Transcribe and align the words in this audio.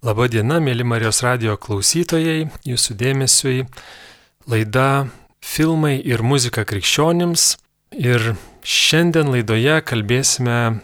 Labadiena, 0.00 0.56
mėly 0.64 0.80
Marijos 0.80 1.18
radio 1.20 1.58
klausytojai, 1.60 2.46
jūsų 2.64 2.94
dėmesiui 2.96 3.66
laida 4.48 5.10
Filmai 5.44 5.98
ir 6.00 6.22
muzika 6.24 6.64
krikščionims. 6.64 7.58
Ir 8.00 8.30
šiandien 8.64 9.28
laidoje 9.28 9.74
kalbėsime, 9.84 10.78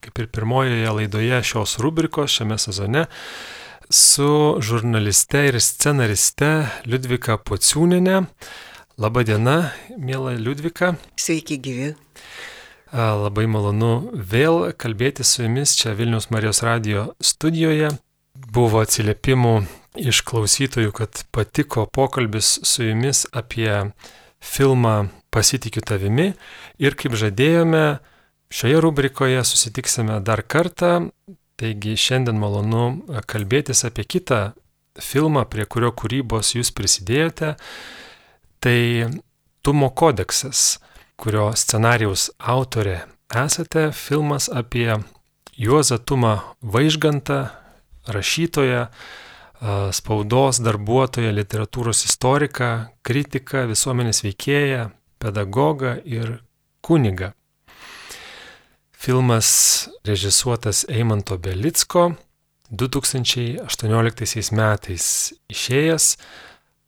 kaip 0.00 0.22
ir 0.22 0.30
pirmojoje 0.32 0.94
laidoje 1.02 1.42
šios 1.50 1.76
rubrikos 1.84 2.32
šiame 2.38 2.56
sezone, 2.56 3.04
su 3.92 4.30
žurnaliste 4.64 5.44
ir 5.50 5.60
scenariste 5.60 6.50
Liudvika 6.88 7.36
Pociūninė. 7.36 8.22
Labadiena, 8.96 9.58
mėla 10.00 10.32
Liudvika. 10.40 10.94
Sveiki, 11.20 11.60
gyvi. 11.60 11.92
Labai 12.96 13.44
malonu 13.52 14.14
vėl 14.16 14.70
kalbėti 14.80 15.28
su 15.28 15.44
jumis 15.44 15.76
čia 15.76 15.92
Vilnius 15.92 16.30
Marijos 16.32 16.64
radio 16.64 17.10
studijoje. 17.20 17.92
Buvo 18.52 18.82
atsiliepimų 18.84 19.54
iš 20.00 20.22
klausytojų, 20.28 20.92
kad 20.96 21.22
patiko 21.34 21.86
pokalbis 21.88 22.58
su 22.66 22.86
jumis 22.86 23.24
apie 23.36 23.70
filmą 24.40 25.08
Pasitikiu 25.36 25.82
tavimi. 25.84 26.30
Ir 26.80 26.94
kaip 26.96 27.16
žadėjome, 27.18 27.98
šioje 28.48 28.78
rubrikoje 28.80 29.42
susitiksime 29.44 30.20
dar 30.24 30.40
kartą, 30.40 31.10
taigi 31.60 31.96
šiandien 32.00 32.38
malonu 32.40 33.02
kalbėtis 33.28 33.84
apie 33.84 34.06
kitą 34.08 34.54
filmą, 34.96 35.44
prie 35.44 35.66
kurio 35.68 35.92
kūrybos 35.92 36.54
jūs 36.56 36.72
prisidėjote. 36.72 37.56
Tai 38.64 38.80
Tumo 39.66 39.90
kodeksas 39.90 40.78
kurio 41.20 41.50
scenarijaus 41.58 42.30
autorė 42.38 43.00
esate, 43.34 43.90
filmas 43.92 44.48
apie 44.52 44.94
Juozą 45.56 45.98
Tumą 45.98 46.38
Vaižgantą, 46.62 47.48
rašytoją, 48.12 48.86
spaudos 49.96 50.60
darbuotoją, 50.60 51.32
literatūros 51.32 52.04
istoriką, 52.08 52.70
kritiką, 53.06 53.66
visuomenės 53.70 54.22
veikėją, 54.26 54.90
pedagogą 55.22 55.96
ir 56.04 56.42
kunigą. 56.84 57.32
Filmas 58.96 59.88
režisuotas 60.04 60.84
Eimanto 60.88 61.38
Belicko 61.38 62.16
2018 62.70 64.52
metais 64.56 65.06
išėjęs. 65.52 66.16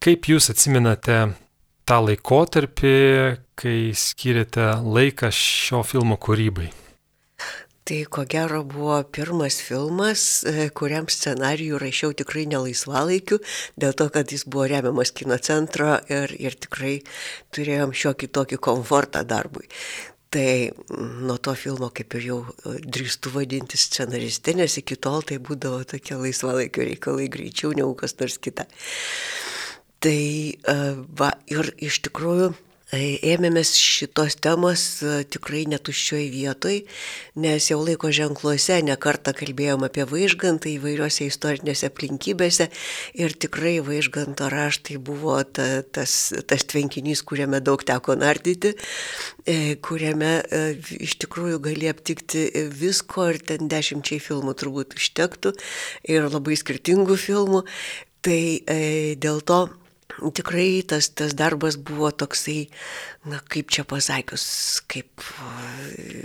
Kaip 0.02 0.28
jūs 0.30 0.50
atsiminate 0.52 1.18
tą 1.88 1.98
laikotarpį, 2.04 2.96
kai 3.58 3.78
skiriate 3.94 4.82
laiką 4.82 5.30
šio 5.34 5.82
filmo 5.86 6.18
kūrybai? 6.20 6.87
Tai 7.88 8.02
ko 8.12 8.26
gero 8.28 8.64
buvo 8.68 8.98
pirmas 9.08 9.62
filmas, 9.64 10.22
e, 10.44 10.66
kuriam 10.76 11.06
scenarijų 11.08 11.78
rašiau 11.80 12.12
tikrai 12.12 12.42
nelaisvalaikiu, 12.50 13.38
dėl 13.80 13.94
to, 13.96 14.10
kad 14.12 14.28
jis 14.28 14.44
buvo 14.44 14.66
remiamas 14.68 15.14
kino 15.16 15.38
centro 15.40 15.94
ir, 16.12 16.34
ir 16.36 16.58
tikrai 16.60 16.98
turėjom 17.56 17.94
šiokį 17.96 18.28
tokį 18.36 18.60
komfortą 18.68 19.24
darbui. 19.24 19.64
Tai 20.28 20.50
nuo 21.24 21.38
to 21.40 21.56
filmo 21.56 21.88
kaip 21.88 22.18
ir 22.18 22.28
jau 22.28 22.38
drįstu 22.84 23.32
vadinti 23.32 23.80
scenaristė, 23.80 24.58
nes 24.60 24.76
iki 24.82 25.00
tol 25.00 25.24
tai 25.24 25.40
būdavo 25.40 25.80
tokie 25.88 26.20
laisvalaikio 26.20 26.84
reikalai 26.90 27.32
greičiau 27.32 27.72
negu 27.72 27.96
kas 27.96 28.18
nors 28.20 28.36
kita. 28.36 28.68
Tai 30.04 30.18
e, 30.20 30.80
va, 31.08 31.32
ir 31.48 31.72
iš 31.80 32.02
tikrųjų 32.04 32.52
ėmėmės 32.96 33.74
šitos 33.76 34.38
temos 34.40 34.82
e, 35.04 35.22
tikrai 35.28 35.66
netuščioj 35.68 36.28
vietoj, 36.32 36.78
nes 37.36 37.66
jau 37.68 37.78
laiko 37.82 38.08
ženkluose 38.14 38.78
nekartą 38.86 39.34
kalbėjom 39.36 39.84
apie 39.84 40.06
vaižgantą 40.08 40.70
įvairiose 40.72 41.26
istorinėse 41.28 41.90
aplinkybėse 41.90 42.68
ir 43.20 43.34
tikrai 43.36 43.78
vaižganto 43.84 44.48
raštai 44.48 44.96
buvo 44.96 45.36
ta, 45.44 45.82
tas, 45.82 46.32
tas 46.48 46.64
tvenkinys, 46.64 47.20
kuriame 47.28 47.60
daug 47.60 47.84
teko 47.84 48.16
nardyti, 48.16 48.72
kuriame 49.84 50.32
iš 50.96 51.18
tikrųjų 51.24 51.60
gali 51.68 51.90
aptikti 51.92 52.46
visko 52.72 53.28
ir 53.34 53.42
ten 53.52 53.68
dešimčiai 53.68 54.20
filmų 54.22 54.56
turbūt 54.56 54.96
užtektų 54.96 55.52
ir 56.08 56.30
labai 56.32 56.56
skirtingų 56.56 57.20
filmų. 57.20 57.66
Tai 58.24 58.40
e, 58.66 58.80
dėl 59.20 59.44
to 59.46 59.60
tikrai 60.34 60.82
tas, 60.86 61.08
tas 61.08 61.34
darbas 61.34 61.76
buvo 61.76 62.10
toksai, 62.10 62.68
na 63.28 63.40
kaip 63.52 63.70
čia 63.74 63.84
pasakius, 63.88 64.44
kaip 64.90 65.22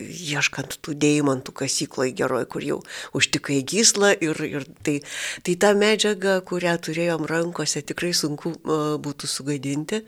ieškant 0.09 0.79
tų 0.83 0.95
deimantų 0.99 1.55
kasykloje 1.63 2.16
geroje, 2.17 2.49
kur 2.49 2.66
jau 2.66 2.79
užtikai 3.17 3.61
gyslą 3.67 4.13
ir, 4.17 4.39
ir 4.47 4.67
tai, 4.85 4.99
tai 5.45 5.57
ta 5.59 5.73
medžiaga, 5.77 6.39
kurią 6.47 6.77
turėjom 6.83 7.27
rankose, 7.29 7.83
tikrai 7.85 8.13
sunku 8.17 8.55
būtų 9.03 9.29
sugadinti. 9.29 10.03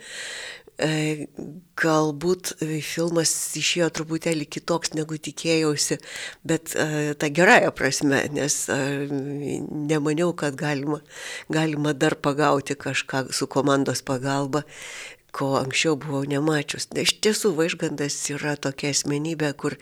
E, 0.75 1.28
galbūt 1.80 2.52
filmas 2.84 3.31
išėjo 3.56 3.88
truputėlį 3.96 4.47
kitoks 4.58 4.91
negu 4.97 5.16
tikėjausi, 5.16 6.02
bet 6.44 6.74
e, 6.75 7.13
ta 7.16 7.30
gerąją 7.31 7.72
prasme, 7.75 8.25
nes 8.36 8.58
e, 8.68 8.80
nemaniau, 9.88 10.34
kad 10.36 10.58
galima, 10.59 11.00
galima 11.47 11.96
dar 11.96 12.18
pagauti 12.19 12.75
kažką 12.75 13.30
su 13.31 13.47
komandos 13.47 14.03
pagalba 14.03 14.66
ko 15.36 15.56
anksčiau 15.59 15.97
buvau 16.00 16.24
nemačius. 16.28 16.88
Iš 16.96 17.18
tiesų, 17.24 17.52
vaižgandas 17.57 18.16
yra 18.31 18.56
tokia 18.56 18.94
asmenybė, 18.96 19.52
kur 19.59 19.75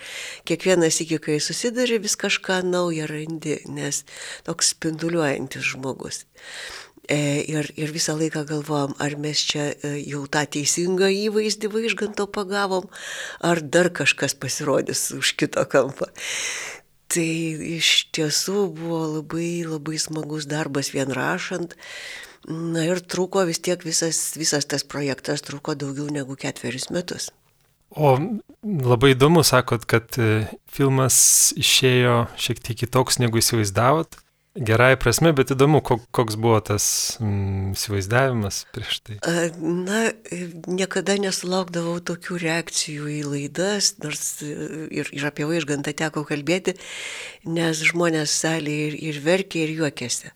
kiekvienas 0.49 0.97
iki 1.05 1.19
kai 1.21 1.37
susidari 1.43 1.99
vis 2.01 2.17
kažką 2.17 2.63
naują 2.65 3.05
randi, 3.11 3.59
nes 3.69 4.01
toks 4.47 4.73
spinduliuojantis 4.73 5.73
žmogus. 5.75 6.23
E, 7.11 7.43
ir, 7.51 7.67
ir 7.75 7.91
visą 7.91 8.15
laiką 8.15 8.45
galvojom, 8.47 8.93
ar 9.03 9.17
mes 9.19 9.41
čia 9.43 9.73
e, 9.73 9.97
jau 10.07 10.21
tą 10.31 10.45
teisingą 10.55 11.09
įvaizdį 11.11 11.71
vaižganto 11.73 12.29
pagavom, 12.31 12.87
ar 13.43 13.59
dar 13.59 13.89
kažkas 13.91 14.37
pasirodys 14.39 15.09
už 15.11 15.33
kito 15.35 15.65
kampą. 15.67 16.07
Tai 17.11 17.27
iš 17.75 18.07
tiesų 18.15 18.69
buvo 18.71 19.01
labai 19.17 19.67
labai 19.67 19.99
smagus 19.99 20.47
darbas 20.47 20.93
vien 20.95 21.11
rašant. 21.11 21.75
Na 22.47 22.87
ir 22.87 23.03
truko 23.03 23.43
vis 23.47 23.59
tiek 23.59 23.83
visas, 23.83 24.33
visas 24.39 24.63
tas 24.63 24.87
projektas 24.87 25.43
truko 25.43 25.75
daugiau 25.75 26.07
negu 26.07 26.39
ketverius 26.39 26.87
metus. 26.87 27.29
O 27.93 28.15
labai 28.63 29.11
įdomu, 29.11 29.43
sakot, 29.43 29.83
kad 29.85 30.15
e, 30.17 30.47
filmas 30.71 31.51
išėjo 31.59 32.23
šiek 32.39 32.63
tiek 32.63 32.79
kitoks 32.87 33.19
negu 33.19 33.43
įsivaizdavot. 33.43 34.22
Gerai 34.53 34.93
prasme, 35.01 35.31
bet 35.33 35.49
įdomu, 35.49 35.79
koks 35.81 36.35
buvo 36.37 36.59
tas 36.61 36.85
mm, 37.17 37.71
įsivaizdavimas 37.73 38.59
prieš 38.75 38.99
tai. 39.01 39.15
Na, 39.57 40.03
niekada 40.69 41.15
nesulaukdavau 41.17 41.95
tokių 42.05 42.37
reakcijų 42.43 43.09
į 43.15 43.17
laidas, 43.31 43.95
nors 44.03 44.21
ir, 44.45 45.09
ir 45.09 45.25
apie 45.25 45.49
vaižgantą 45.49 45.95
teko 45.97 46.21
kalbėti, 46.29 46.75
nes 47.49 47.81
žmonės 47.81 48.37
salėje 48.43 48.91
ir, 48.91 48.99
ir 49.09 49.21
verkė, 49.25 49.65
ir 49.65 49.73
juokėsi. 49.81 50.29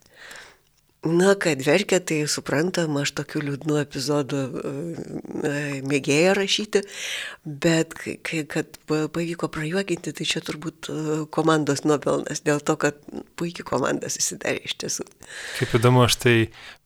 Na, 1.07 1.34
kad 1.40 1.62
verkia, 1.63 2.00
tai 2.03 2.19
suprantama, 2.31 3.03
aš 3.06 3.13
tokių 3.19 3.44
liūdnų 3.45 3.78
epizodų 3.84 4.41
e, 4.41 5.53
mėgėja 5.88 6.34
rašyti, 6.38 6.81
bet 7.45 7.95
kai, 7.97 8.44
kad 8.50 8.79
pavyko 8.90 9.50
prajuokinti, 9.53 10.13
tai 10.18 10.28
čia 10.28 10.41
turbūt 10.45 10.90
e, 10.91 10.97
komandos 11.34 11.85
nuopelnas, 11.88 12.44
dėl 12.47 12.63
to, 12.66 12.75
kad 12.81 13.00
puikiai 13.40 13.68
komanda 13.68 14.12
susidarė 14.12 14.66
iš 14.68 14.78
tiesų. 14.84 15.07
Kaip 15.62 15.78
įdomu, 15.79 16.03
aš 16.07 16.19
tai 16.25 16.35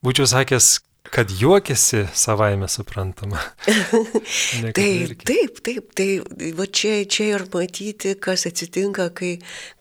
būčiau 0.06 0.30
sakęs, 0.30 0.74
Kad 1.10 1.32
juokiasi 1.34 2.06
savaime 2.14 2.68
suprantama. 2.70 3.40
taip, 4.78 5.24
taip, 5.26 5.58
taip, 5.66 5.90
tai 5.98 6.52
va 6.56 6.68
čia, 6.70 7.02
čia 7.10 7.32
ir 7.34 7.48
matyti, 7.54 8.14
kas 8.22 8.46
atsitinka, 8.48 9.10
kai, 9.18 9.32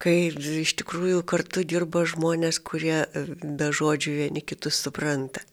kai 0.01 0.17
iš 0.63 0.75
tikrųjų 0.81 1.21
kartu 1.29 1.63
dirba 1.69 2.07
žmonės, 2.09 2.63
kurie 2.65 3.05
be 3.45 3.69
žodžių 3.69 4.17
vieni 4.23 4.43
kitus 4.43 4.81
supranta. 4.81 5.45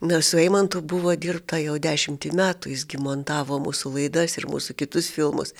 Na, 0.00 0.22
su 0.22 0.38
Eimantu 0.38 0.82
buvo 0.82 1.16
dirbta 1.18 1.58
jau 1.58 1.74
dešimtį 1.82 2.30
metų, 2.38 2.70
jisgi 2.74 3.00
montavo 3.02 3.58
mūsų 3.62 3.96
laidas 3.96 4.36
ir 4.38 4.46
mūsų 4.52 4.76
kitus 4.84 5.10
filmus. 5.10 5.56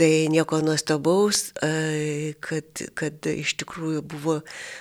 Tai 0.00 0.28
nieko 0.32 0.62
nuostabaus, 0.64 1.50
e, 1.60 2.32
kad, 2.40 2.80
kad 2.96 3.26
iš 3.28 3.52
tikrųjų 3.60 4.00
buvo, 4.08 4.38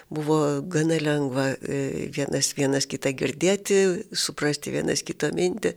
buvo 0.07 0.38
gana 0.71 0.95
lengva 1.04 1.50
e, 1.60 2.07
vienas, 2.16 2.54
vienas 2.56 2.88
kitą 2.88 3.12
girdėti, 3.19 3.81
suprasti 4.16 4.71
vienas 4.71 5.04
kitą 5.04 5.33
mintį. 5.36 5.74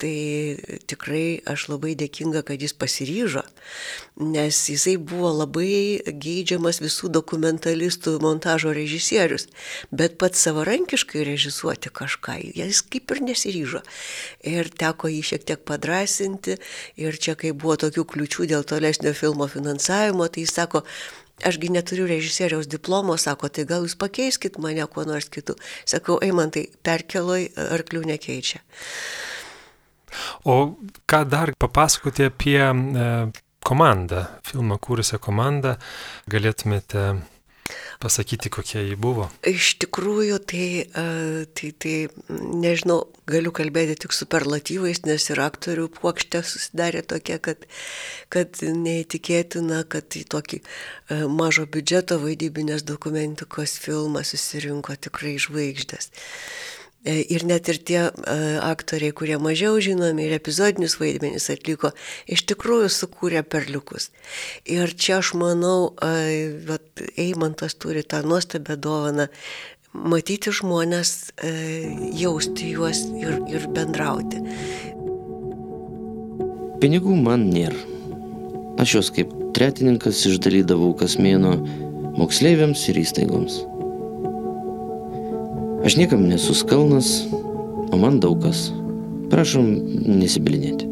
Tai 0.00 0.80
tikrai 0.88 1.42
aš 1.44 1.66
labai 1.68 1.92
dėkinga, 1.98 2.40
kad 2.48 2.62
jis 2.62 2.72
pasiryžo, 2.72 3.42
nes 4.16 4.56
jisai 4.72 4.94
buvo 4.96 5.28
labai 5.42 6.00
geidžiamas 6.08 6.80
visų 6.80 7.10
dokumentalistų 7.12 8.14
montažo 8.24 8.72
režisierius, 8.72 9.50
bet 9.92 10.16
pats 10.22 10.40
savarankiškai 10.46 11.26
režisuoti 11.28 11.92
kažką, 11.92 12.38
jis 12.56 12.80
kaip 12.88 13.12
ir 13.12 13.20
nesiryžo. 13.28 13.82
Ir 14.48 14.70
teko 14.72 15.10
jį 15.12 15.20
šiek 15.32 15.44
tiek 15.50 15.64
padrasinti 15.68 16.56
ir 16.96 17.20
čia 17.20 17.36
kai 17.36 17.52
buvo 17.52 17.76
tokių 17.84 18.06
kliučių 18.14 18.48
dėl 18.54 18.64
tolesnio 18.64 19.12
filmo 19.12 19.50
finansavimo, 19.52 20.30
tai 20.32 20.46
jis 20.46 20.56
sako, 20.56 20.80
ašgi 21.44 21.68
neturiu 21.76 22.06
režisieriaus 22.08 22.70
diplomo, 22.72 23.18
sako, 23.20 23.52
tai 23.52 23.66
gal 23.68 23.84
jūs 23.84 23.98
pakeiskit 24.00 24.56
mane 24.64 24.84
kuo 24.88 25.04
nors 25.08 25.28
kitų. 25.32 25.58
Sakau, 25.88 26.16
eimantai, 26.24 26.70
perkeloj 26.86 27.50
arklių 27.68 28.06
nekeičia. 28.14 28.64
O 30.44 30.56
ką 31.10 31.24
dar 31.28 31.52
papasakoti 31.58 32.30
apie 32.30 32.62
e, 32.64 32.72
komandą, 33.66 34.24
filmą 34.46 34.78
kūrusią 34.80 35.20
komandą, 35.22 35.76
galėtumėte 36.32 37.10
pasakyti, 38.00 38.50
kokia 38.50 38.82
ji 38.82 38.96
buvo? 38.98 39.28
Iš 39.46 39.74
tikrųjų, 39.84 40.38
tai, 40.48 40.66
tai, 41.56 41.70
tai 41.82 41.94
nežinau, 42.30 43.02
galiu 43.30 43.52
kalbėti 43.54 43.98
tik 44.04 44.16
superlatyvais, 44.16 45.02
nes 45.06 45.28
ir 45.30 45.42
aktorių 45.44 45.86
puokštė 46.00 46.42
susidarė 46.46 47.04
tokia, 47.12 47.38
kad, 47.44 47.68
kad 48.32 48.62
neįtikėtina, 48.64 49.84
kad 49.92 50.18
į 50.18 50.24
tokį 50.32 50.62
mažo 51.30 51.68
biudžeto 51.70 52.18
vaidybinės 52.24 52.86
dokumentikos 52.88 53.76
filmą 53.84 54.24
susirinko 54.26 54.96
tikrai 54.96 55.36
žvaigždės. 55.42 56.10
E, 57.00 57.22
ir 57.32 57.46
net 57.48 57.68
ir 57.72 57.78
tie 57.80 58.00
e, 58.04 58.34
aktoriai, 58.60 59.14
kurie 59.16 59.38
mažiau 59.40 59.78
žinomi 59.80 60.26
ir 60.26 60.34
epizodinius 60.36 60.98
vaidmenis 61.00 61.48
atliko, 61.48 61.94
iš 62.28 62.44
tikrųjų 62.50 62.90
sukūrė 62.92 63.40
perliukus. 63.48 64.10
Ir 64.68 64.92
čia 64.92 65.22
aš 65.22 65.32
manau, 65.40 65.94
e, 66.04 66.50
vat, 66.68 66.84
Eimantas 67.16 67.78
turi 67.80 68.04
tą 68.04 68.20
nuostabią 68.28 68.76
dovaną 68.76 69.30
matyti 69.96 70.52
žmonės, 70.54 71.32
jausti 72.14 72.68
juos 72.76 73.00
ir, 73.18 73.40
ir 73.50 73.64
bendrauti. 73.74 74.44
Pinigų 76.84 77.16
man 77.16 77.48
nėra. 77.50 77.80
Aš 78.80 78.94
juos 78.98 79.10
kaip 79.16 79.32
tretininkas 79.56 80.20
išdalydavau 80.30 80.92
kas 81.00 81.16
mėno 81.18 81.56
moksleiviams 82.20 82.86
ir 82.92 83.02
įstaigoms. 83.02 83.64
Aš 85.80 85.96
niekam 85.96 86.26
nesu 86.28 86.52
skalnas, 86.54 87.24
o 87.88 87.96
man 87.96 88.18
daug 88.20 88.42
kas. 88.44 88.68
Prašom 89.32 89.66
nesibilinėti. 90.20 90.88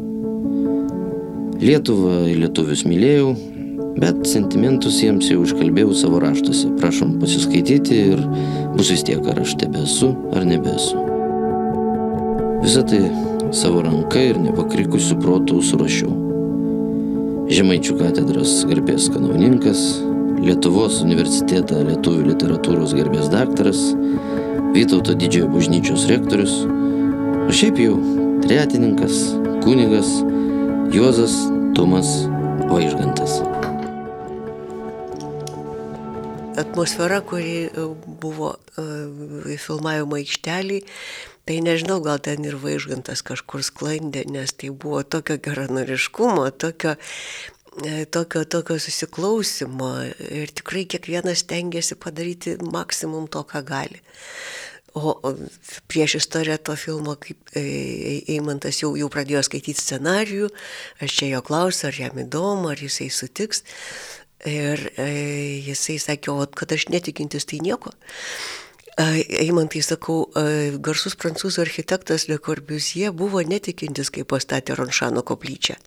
Lietuvą 1.59 2.23
ir 2.31 2.39
lietuvius 2.41 2.81
mylėjau, 2.87 3.33
bet 3.99 4.23
sentimentus 4.25 4.97
jiems 5.03 5.29
jau 5.29 5.43
iškalbėjau 5.45 5.93
savo 5.99 6.21
raštuose. 6.23 6.71
Prašom 6.79 7.19
pasiskaityti 7.21 7.99
ir 8.15 8.23
bus 8.73 8.89
vis 8.89 9.05
tiek, 9.05 9.21
ar 9.29 9.43
aš 9.43 9.53
tebesu 9.61 10.13
ar 10.33 10.47
nebesu. 10.49 11.03
Visą 12.63 12.81
tai 12.89 13.03
savo 13.55 13.83
ranka 13.85 14.23
ir 14.31 14.41
nepakrikusių 14.41 15.19
protų 15.21 15.61
surašiau. 15.69 16.15
Žemaičių 17.49 17.99
katedros 18.01 18.61
garbės 18.69 19.11
kanauninkas, 19.13 19.83
Lietuvos 20.39 21.01
universitetą 21.03 21.81
lietuvių 21.83 22.29
literatūros 22.29 22.93
garbės 22.95 23.27
daktaras, 23.33 23.81
Vytauto 24.69 25.17
didžiojo 25.17 25.47
bažnyčios 25.49 26.05
rektorius, 26.05 26.51
o 27.49 27.49
šiaip 27.49 27.79
jau 27.81 27.95
tretininkas, 28.45 29.33
kunigas 29.65 30.05
Juozas 30.93 31.33
Tomas 31.73 32.05
Vaižgantas. 32.69 33.39
Atmosfera, 36.59 37.21
kuri 37.25 37.65
e, 37.65 37.69
buvo 38.05 38.53
uh, 38.53 39.57
filmavimo 39.57 40.19
aikštelį, 40.19 40.83
tai 41.49 41.57
nežinau, 41.65 41.97
gal 42.05 42.21
ten 42.21 42.45
ir 42.45 42.59
Vaižgantas 42.61 43.25
kažkur 43.25 43.65
sklandė, 43.65 44.27
nes 44.29 44.53
tai 44.53 44.69
buvo 44.69 45.01
tokio 45.01 45.39
geranoriškumo, 45.41 46.45
tokio 46.61 46.93
e, 46.93 46.99
tokio, 48.11 48.43
tokio 48.45 48.79
susiklausimo 48.79 49.91
ir 50.29 50.51
tikrai 50.55 50.85
kiekvienas 50.89 51.43
tengiasi 51.49 51.97
padaryti 51.99 52.57
maksimum 52.73 53.27
to, 53.31 53.43
ką 53.47 53.63
gali. 53.67 54.01
O 54.97 55.13
prieš 55.87 56.15
istoriją 56.19 56.57
to 56.57 56.75
filmo, 56.75 57.13
kaip 57.21 57.51
e, 57.53 57.61
Eimantas 58.33 58.81
jau, 58.81 58.95
jau 58.97 59.09
pradėjo 59.13 59.43
skaityti 59.45 59.77
scenarijų, 59.77 60.49
aš 61.03 61.19
čia 61.19 61.29
jo 61.35 61.43
klausiu, 61.45 61.89
ar 61.91 61.99
jam 61.99 62.23
įdomu, 62.25 62.71
ar 62.71 62.81
jisai 62.81 63.11
sutiks. 63.13 63.63
Ir 64.49 64.81
e, 64.97 65.09
jisai 65.67 65.99
sakė, 66.01 66.33
o 66.33 66.47
kad 66.47 66.73
aš 66.73 66.87
netikintis, 66.89 67.45
tai 67.45 67.61
nieko. 67.61 67.93
Eimantai 68.99 69.79
sakau, 69.85 70.25
garsus 70.83 71.15
prancūzų 71.19 71.61
architektas 71.63 72.25
Le 72.27 72.35
Corbusier 72.43 73.13
buvo 73.15 73.39
netikintis, 73.47 74.09
kai 74.11 74.25
pastatė 74.27 74.75
Ronšano 74.75 75.23
koplyčią. 75.23 75.77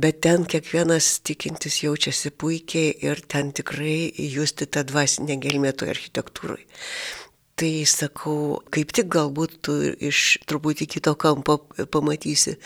Bet 0.00 0.22
ten 0.24 0.46
kiekvienas 0.48 1.18
tikintis 1.26 1.82
jaučiasi 1.82 2.32
puikiai 2.32 2.94
ir 3.04 3.20
ten 3.28 3.52
tikrai 3.52 4.08
justi 4.32 4.64
tą 4.64 4.86
dvasinę 4.88 5.36
gelmę 5.42 5.74
toje 5.76 5.92
architektūroje. 5.98 6.64
Tai 7.54 7.72
sakau, 7.86 8.62
kaip 8.74 8.90
tik 8.96 9.12
galbūt 9.14 9.60
tu 9.62 9.76
iš 9.84 10.40
truputį 10.48 10.88
kito 10.96 11.12
kampo 11.14 11.60
pamatysi 11.92 12.56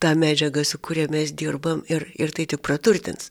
tą 0.00 0.14
medžiagą, 0.16 0.62
su 0.64 0.78
kuria 0.80 1.04
mes 1.12 1.34
dirbam 1.36 1.82
ir, 1.90 2.06
ir 2.16 2.32
tai 2.32 2.46
tik 2.48 2.62
praturtins. 2.64 3.28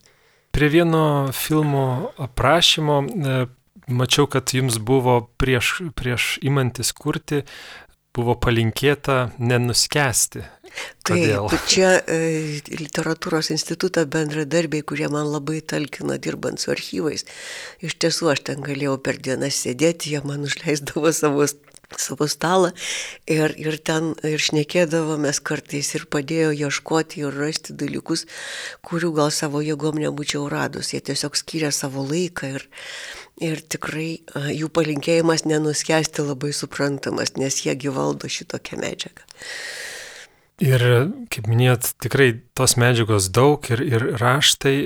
Prie 0.53 0.69
vieno 0.73 1.31
filmo 1.33 2.11
aprašymo 2.21 2.99
e, 3.01 3.39
mačiau, 3.87 4.27
kad 4.27 4.53
jums 4.53 4.79
buvo 4.83 5.19
prieš, 5.39 5.81
prieš 5.95 6.37
imantis 6.45 6.93
kurti, 6.95 7.43
buvo 8.17 8.35
palinkėta 8.41 9.31
nenuskesti. 9.37 10.43
Taip, 11.07 11.53
čia 11.69 11.93
e, 12.03 12.17
literatūros 12.75 13.51
instituto 13.53 14.03
bendradarbiai, 14.09 14.83
kurie 14.85 15.07
man 15.11 15.29
labai 15.31 15.61
talkino 15.63 16.17
dirbant 16.21 16.61
su 16.61 16.73
archyvais. 16.73 17.23
Iš 17.85 17.95
tiesų, 18.01 18.33
aš 18.33 18.43
ten 18.49 18.65
galėjau 18.65 18.97
per 19.01 19.21
dieną 19.23 19.49
sėdėti, 19.53 20.11
jie 20.13 20.21
man 20.27 20.43
užleisdavo 20.45 21.13
savo, 21.15 21.47
savo 21.95 22.27
stalą 22.29 22.73
ir, 23.31 23.55
ir 23.55 23.79
ten 23.79 24.11
ir 24.27 24.43
šnekėdavomės 24.43 25.39
kartais 25.47 25.93
ir 25.95 26.05
padėjo 26.11 26.51
ieškoti 26.67 27.23
ir 27.23 27.39
rasti 27.39 27.77
dalykus, 27.79 28.27
kurių 28.85 29.13
gal 29.21 29.31
savo 29.33 29.63
jėgom 29.63 30.01
nebūčiau 30.03 30.49
radus. 30.51 30.91
Jie 30.93 31.01
tiesiog 31.05 31.39
skiria 31.39 31.71
savo 31.71 32.03
laiką 32.05 32.51
ir, 32.59 32.67
ir 33.41 33.61
tikrai 33.61 34.21
jų 34.53 34.69
palinkėjimas 34.73 35.45
nenuskesti 35.47 36.25
labai 36.25 36.53
suprantamas, 36.55 37.35
nes 37.37 37.61
jie 37.65 37.75
gyvaldo 37.77 38.29
šitokią 38.31 38.79
medžiagą. 38.81 39.27
Ir, 40.63 40.81
kaip 41.29 41.45
minėjot, 41.45 41.91
tikrai 42.01 42.31
tos 42.57 42.79
medžiagos 42.81 43.29
daug 43.29 43.61
ir, 43.69 43.83
ir 43.85 44.05
raštai, 44.17 44.77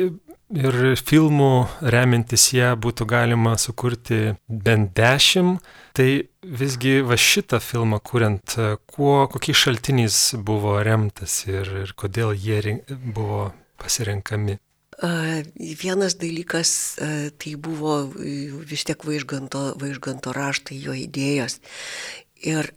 ir 0.52 0.78
filmų 1.00 1.54
remintis 1.94 2.50
ją 2.52 2.74
būtų 2.76 3.08
galima 3.08 3.56
sukurti 3.60 4.34
bent 4.48 4.92
dešimt. 4.98 5.64
Tai 5.96 6.08
visgi 6.44 7.02
va 7.04 7.18
šitą 7.20 7.60
filmą 7.64 8.00
kuriant, 8.04 8.56
kuo, 8.88 9.28
kokiais 9.32 9.60
šaltiniais 9.60 10.20
buvo 10.40 10.78
remtas 10.84 11.42
ir, 11.48 11.68
ir 11.84 11.92
kodėl 12.00 12.32
jie 12.32 12.78
buvo 12.88 13.50
pasirenkami. 13.82 14.56
Vienas 15.02 16.16
dalykas 16.22 16.72
tai 17.42 17.56
buvo 17.58 18.04
vis 18.70 18.86
tiek 18.86 19.02
vaižganto, 19.02 19.72
vaižganto 19.82 20.34
raštai, 20.36 20.78
jo 20.78 20.94
idėjos. 20.94 21.58
Ir 22.42 22.70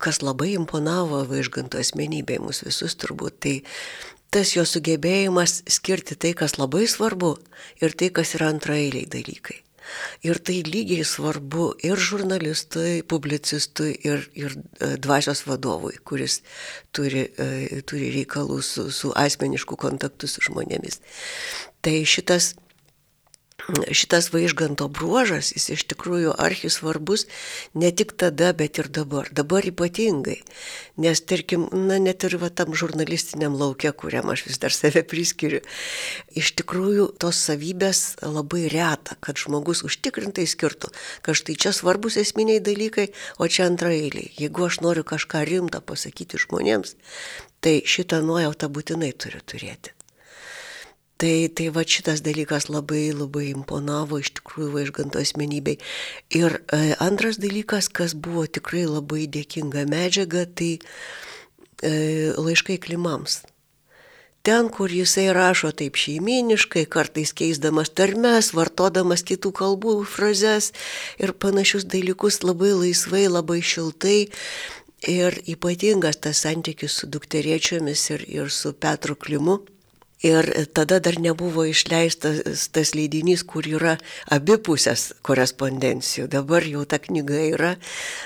kas 0.00 0.22
labai 0.24 0.54
imponavo 0.56 1.22
Vaižganto 1.28 1.80
asmenybėje 1.80 2.44
mūsų 2.44 2.68
visus 2.70 2.96
turbūt, 2.96 3.40
tai 3.44 3.54
tas 4.32 4.54
jo 4.56 4.64
sugebėjimas 4.68 5.62
skirti 5.68 6.16
tai, 6.16 6.32
kas 6.36 6.56
labai 6.60 6.86
svarbu 6.88 7.34
ir 7.84 7.92
tai, 7.92 8.08
kas 8.08 8.32
yra 8.38 8.48
antraeiliai 8.52 9.08
dalykai. 9.12 9.60
Ir 10.26 10.40
tai 10.44 10.60
lygiai 10.66 11.04
svarbu 11.06 11.72
ir 11.86 12.00
žurnalistui, 12.00 13.02
publicistui, 13.08 13.92
ir, 14.06 14.26
ir 14.38 14.56
dvasios 15.02 15.44
vadovui, 15.48 15.96
kuris 16.06 16.40
turi, 16.94 17.28
turi 17.88 18.10
reikalų 18.18 18.60
su, 18.66 18.88
su 18.94 19.12
asmenišku 19.18 19.78
kontaktu 19.80 20.30
su 20.30 20.44
žmonėmis. 20.48 21.00
Tai 21.82 21.96
šitas 22.06 22.52
šitas 23.68 24.30
vaižganto 24.32 24.88
bruožas, 24.90 25.52
jis 25.54 25.68
iš 25.76 25.84
tikrųjų 25.92 26.34
archi 26.40 26.70
svarbus 26.72 27.26
ne 27.78 27.92
tik 27.94 28.14
tada, 28.18 28.52
bet 28.56 28.80
ir 28.82 28.88
dabar. 28.90 29.28
Dabar 29.32 29.66
ypatingai. 29.66 30.40
Nes, 31.00 31.22
tarkim, 31.22 31.68
na, 31.72 31.98
net 32.02 32.26
ir 32.26 32.36
va 32.42 32.50
tam 32.50 32.74
žurnalistiniam 32.76 33.54
laukia, 33.58 33.92
kuriam 33.92 34.32
aš 34.32 34.44
vis 34.48 34.60
dar 34.62 34.74
save 34.74 35.04
priskiriu, 35.08 35.62
iš 36.34 36.52
tikrųjų 36.58 37.12
tos 37.22 37.38
savybės 37.46 38.18
labai 38.22 38.66
reta, 38.72 39.16
kad 39.22 39.40
žmogus 39.40 39.84
užtikrintai 39.86 40.46
skirtų, 40.50 40.92
kad 41.22 41.38
štai 41.38 41.56
čia 41.56 41.74
svarbus 41.76 42.18
esminiai 42.20 42.60
dalykai, 42.60 43.10
o 43.38 43.48
čia 43.48 43.68
antraeiliai. 43.70 44.32
Jeigu 44.40 44.68
aš 44.68 44.82
noriu 44.84 45.06
kažką 45.06 45.46
rimtą 45.48 45.80
pasakyti 45.86 46.40
žmonėms, 46.42 46.96
tai 47.62 47.80
šitą 47.86 48.20
nuojautą 48.26 48.68
būtinai 48.72 49.14
turiu 49.14 49.42
turėti. 49.46 49.94
Tai, 51.22 51.46
tai 51.54 51.68
va 51.70 51.84
šitas 51.86 52.18
dalykas 52.26 52.64
labai 52.66 53.12
labai 53.14 53.52
imponavo 53.52 54.18
iš 54.18 54.32
tikrųjų 54.40 54.72
vaižganto 54.72 55.20
asmenybei. 55.22 55.76
Ir 56.34 56.56
e, 56.74 56.96
antras 56.98 57.36
dalykas, 57.38 57.86
kas 57.86 58.16
buvo 58.18 58.42
tikrai 58.50 58.88
labai 58.90 59.28
dėkinga 59.30 59.84
medžiaga, 59.86 60.48
tai 60.50 60.72
e, 61.78 61.92
laiškai 62.34 62.80
klimams. 62.82 63.44
ten, 64.42 64.66
kur 64.74 64.90
jisai 64.90 65.28
rašo 65.30 65.70
taip 65.70 65.94
šeiminiškai, 65.94 66.88
kartais 66.90 67.30
keisdamas 67.30 67.94
tarmes, 67.94 68.50
vartodamas 68.50 69.22
kitų 69.22 69.52
kalbų 69.54 69.94
frazes 70.02 70.72
ir 71.22 71.30
panašius 71.38 71.86
dalykus 71.86 72.42
labai 72.42 72.72
laisvai, 72.74 73.28
labai 73.30 73.60
šiltai. 73.62 74.26
Ir 75.06 75.38
ypatingas 75.46 76.18
tas 76.18 76.42
santykis 76.42 76.98
su 76.98 77.06
dukteriečiamis 77.06 78.10
ir, 78.10 78.26
ir 78.26 78.50
su 78.50 78.74
Petru 78.74 79.14
Klimu 79.14 79.60
Ir 80.22 80.46
tada 80.70 81.00
dar 81.02 81.18
nebuvo 81.18 81.64
išleistas 81.66 82.68
tas 82.70 82.92
leidinys, 82.94 83.42
kur 83.42 83.66
yra 83.66 83.96
abipusės 84.30 85.08
korespondencijų. 85.26 86.28
Dabar 86.30 86.62
jau 86.62 86.84
ta 86.86 87.00
knyga 87.02 87.40
yra, 87.48 87.72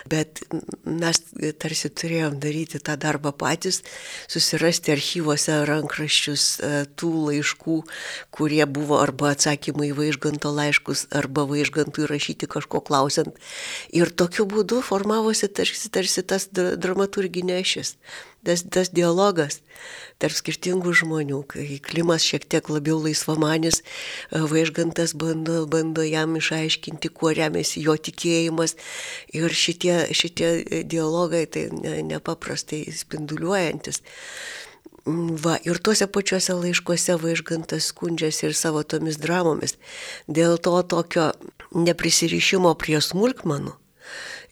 bet 0.04 0.42
mes 0.84 1.22
tarsi 1.56 1.88
turėjom 1.88 2.36
daryti 2.42 2.82
tą 2.84 2.98
darbą 3.00 3.32
patys, 3.32 3.80
susirasti 4.28 4.92
archyvose 4.92 5.56
rankraščius 5.70 6.44
e, 6.60 6.72
tų 7.00 7.12
laiškų, 7.30 7.78
kurie 8.28 8.62
buvo 8.68 9.00
arba 9.00 9.32
atsakymai 9.32 9.88
į 9.94 9.96
vaižganto 10.02 10.52
laiškus, 10.52 11.08
arba 11.16 11.48
vaižgantų 11.48 12.04
įrašyti 12.04 12.52
kažko 12.58 12.84
klausiant. 12.84 13.40
Ir 13.96 14.12
tokiu 14.12 14.44
būdu 14.44 14.82
formavosi 14.84 15.48
tarsi, 15.48 15.88
tarsi 15.88 16.28
tas 16.28 16.50
dramaturginė 16.52 17.62
šis 17.64 17.96
tas, 18.46 18.62
tas 18.72 18.90
dialogas 18.94 19.60
tarp 20.22 20.36
skirtingų 20.36 20.94
žmonių, 20.96 21.42
kai 21.50 21.66
klimas 21.84 22.24
šiek 22.24 22.46
tiek 22.48 22.68
labiau 22.72 22.98
laisvamanis, 23.04 23.82
e, 23.82 24.40
vaižgantas 24.48 25.12
bando, 25.18 25.64
bando 25.68 26.04
jam 26.06 26.38
išaiškinti, 26.40 27.12
kuo 27.12 27.34
remiasi 27.36 27.84
jo 27.84 27.96
tikėjimas 27.98 28.76
ir 29.36 29.52
šitie, 29.52 29.96
šitie 30.16 30.82
dialogai 30.88 31.44
tai 31.50 31.68
ne, 31.74 31.98
nepaprastai 32.14 32.86
spinduliuojantis. 32.96 34.00
Va, 35.06 35.54
ir 35.62 35.78
tuose 35.78 36.08
pačiuose 36.10 36.56
laiškuose 36.58 37.14
vaižgantas 37.22 37.92
skundžiasi 37.92 38.48
ir 38.48 38.56
savo 38.58 38.82
tomis 38.82 39.20
dramomis 39.22 39.76
dėl 40.26 40.58
to 40.58 40.80
tokio 40.82 41.28
neprisirišimo 41.76 42.72
prie 42.80 42.98
smulkmenų 42.98 43.76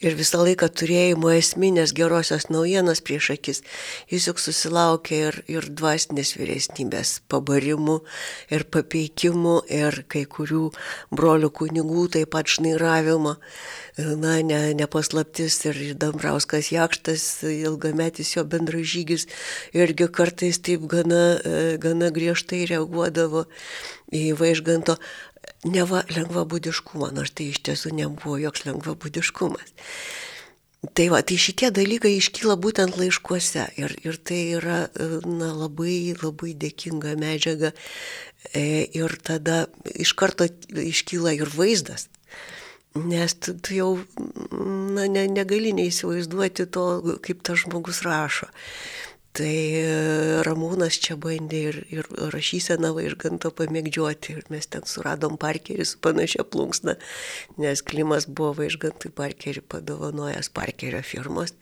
ir 0.05 0.17
visą 0.19 0.43
laiką 0.45 0.69
turėjimo 0.77 1.31
esminės 1.33 1.95
gerosios 1.97 2.49
naujienos 2.53 3.01
prieš 3.05 3.31
akis, 3.35 3.63
jis 4.13 4.29
juk 4.29 4.43
susilaukė 4.43 5.21
ir, 5.29 5.39
ir 5.51 5.69
dvasinės 5.81 6.35
vyresnybės 6.37 7.17
pabarimų, 7.33 8.01
ir 8.53 8.67
papeikimų, 8.75 9.57
ir 9.73 10.03
kai 10.13 10.27
kurių 10.29 10.69
brolių 11.15 11.51
kunigų 11.57 12.09
taip 12.19 12.35
pat 12.37 12.53
šnairavimo. 12.53 13.39
Na, 13.95 14.41
ne, 14.43 14.59
nepaslaptis 14.75 15.61
ir 15.71 15.77
Dambrauskas 16.03 16.73
Jakštas, 16.75 17.45
ilgametis 17.47 18.33
jo 18.35 18.43
bendražygis, 18.43 19.29
irgi 19.71 20.09
kartais 20.11 20.59
taip 20.59 20.89
gana, 20.91 21.39
gana 21.79 22.11
griežtai 22.11 22.65
reaguodavo 22.73 23.45
į 24.11 24.33
vaižganto 24.41 24.99
neva 25.65 26.05
lengvabūdiškumą, 26.13 27.11
nors 27.17 27.33
tai 27.37 27.51
iš 27.53 27.63
tiesų 27.67 27.95
nebuvo 27.97 28.39
joks 28.43 28.67
lengvabūdiškumas. 28.69 29.75
Tai 30.93 31.07
va, 31.09 31.23
tai 31.25 31.39
šitie 31.41 31.71
dalykai 31.73 32.13
iškyla 32.19 32.59
būtent 32.61 32.99
laiškuose 33.01 33.69
ir, 33.81 33.95
ir 34.05 34.19
tai 34.21 34.41
yra 34.59 34.83
na, 35.25 35.49
labai, 35.57 36.13
labai 36.21 36.53
dėkinga 36.61 37.15
medžiaga 37.21 37.71
e, 38.53 38.85
ir 38.93 39.17
tada 39.25 39.65
iš 39.95 40.13
karto 40.19 40.49
iškyla 40.69 41.33
ir 41.39 41.53
vaizdas. 41.57 42.11
Nes 42.95 43.33
tu, 43.35 43.57
tu 43.59 43.75
jau 43.75 43.89
na, 44.53 45.09
ne, 45.09 45.25
negali 45.31 45.73
neįsivaizduoti 45.75 46.69
to, 46.77 46.85
kaip 47.25 47.41
tas 47.47 47.65
žmogus 47.65 48.05
rašo. 48.05 48.51
Tai 49.35 49.51
e, 49.51 49.87
Ramūnas 50.47 50.95
čia 51.03 51.17
bandė 51.19 51.61
ir, 51.73 51.79
ir 51.91 52.07
rašyseną 52.31 52.93
vaižganto 52.95 53.51
pamėgdžioti 53.59 54.37
ir 54.37 54.45
mes 54.55 54.69
ten 54.71 54.87
suradom 54.87 55.35
parkerį 55.43 55.87
su 55.91 55.99
panašia 56.07 56.45
plunksna, 56.47 56.95
nes 57.59 57.83
klimas 57.83 58.29
buvo 58.31 58.53
vaižgantui 58.61 59.11
parkerį 59.11 59.65
padovanojęs 59.75 60.53
parkerio 60.55 61.03
firmos. 61.03 61.57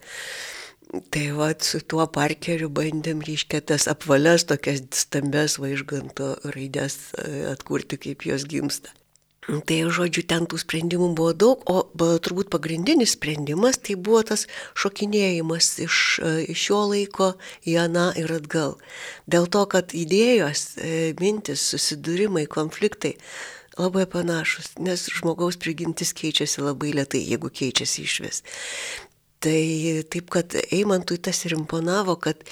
Tai 0.93 1.27
va, 1.39 1.49
su 1.65 1.81
tuo 1.81 2.05
parkeriu 2.13 2.69
bandėm, 2.69 3.25
reiškia, 3.25 3.63
tas 3.73 3.89
apvalias 3.89 4.45
tokias 4.45 4.85
stambes 4.93 5.57
vaižganto 5.63 6.35
raidės 6.53 6.99
e, 7.17 7.47
atkurti, 7.55 7.97
kaip 8.05 8.29
jos 8.29 8.45
gimsta. 8.45 8.93
Tai 9.43 9.77
žodžiu, 9.91 10.23
ten 10.31 10.45
tų 10.47 10.61
sprendimų 10.63 11.09
buvo 11.19 11.33
daug, 11.35 11.65
o 11.67 11.81
turbūt 12.23 12.47
pagrindinis 12.53 13.17
sprendimas 13.17 13.81
tai 13.83 13.97
buvo 13.99 14.21
tas 14.29 14.45
šokinėjimas 14.79 15.71
iš, 15.83 15.97
iš 16.47 16.67
šio 16.69 16.85
laiko 16.93 17.33
į 17.67 17.75
aną 17.83 18.13
ir 18.23 18.31
atgal. 18.37 18.77
Dėl 19.27 19.51
to, 19.51 19.65
kad 19.67 19.97
idėjos, 19.99 20.77
e, 20.79 21.11
mintis, 21.19 21.65
susidūrimai, 21.73 22.47
konfliktai 22.47 23.17
labai 23.75 24.07
panašus, 24.07 24.77
nes 24.79 25.09
žmogaus 25.11 25.59
prigimtis 25.59 26.15
keičiasi 26.15 26.63
labai 26.63 26.93
lietai, 27.01 27.25
jeigu 27.27 27.51
keičiasi 27.51 28.07
iš 28.07 28.21
vis. 28.23 28.45
Tai 29.43 30.03
taip, 30.07 30.29
kad 30.31 30.55
Eimantui 30.71 31.17
tas 31.19 31.41
ir 31.49 31.57
imponavo, 31.57 32.15
kad 32.23 32.45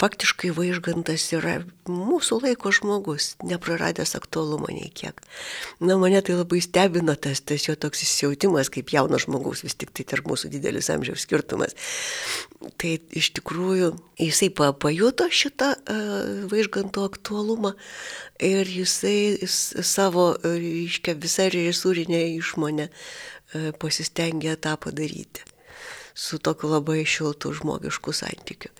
faktiškai 0.00 0.48
vaižgantas 0.56 1.26
yra 1.36 1.58
mūsų 1.92 2.38
laiko 2.40 2.70
žmogus, 2.72 3.34
nepraradęs 3.44 4.14
aktualumo 4.16 4.70
nei 4.72 4.88
kiek. 4.88 5.20
Na, 5.84 5.98
mane 6.00 6.22
tai 6.24 6.38
labai 6.38 6.62
stebino 6.64 7.12
tas, 7.20 7.42
tas 7.44 7.66
jo 7.66 7.74
toks 7.76 8.00
įsijautimas 8.06 8.72
kaip 8.72 8.94
jaunas 8.94 9.26
žmogus, 9.26 9.60
vis 9.66 9.76
tik 9.76 9.92
tai 9.92 10.06
tarp 10.08 10.30
mūsų 10.30 10.48
didelis 10.54 10.88
amžiaus 10.94 11.26
skirtumas. 11.26 11.76
Tai 12.80 12.94
iš 12.96 13.28
tikrųjų 13.36 13.92
jisai 14.16 14.48
pajuto 14.56 15.28
šitą 15.28 15.74
uh, 15.76 16.48
vaižganto 16.48 17.04
aktualumą 17.10 17.74
ir 18.40 18.72
jisai 18.72 19.36
jis 19.36 19.60
savo, 19.84 20.30
reiškia, 20.48 21.18
visą 21.20 21.50
režisūrinę 21.52 22.24
išmonę 22.38 22.88
uh, 22.88 23.70
pasistengė 23.84 24.56
tą 24.56 24.78
padaryti 24.80 25.44
su 26.18 26.38
tokiu 26.42 26.70
labai 26.72 27.04
šiltu 27.06 27.52
žmogišku 27.54 28.12
santykiu. 28.12 28.74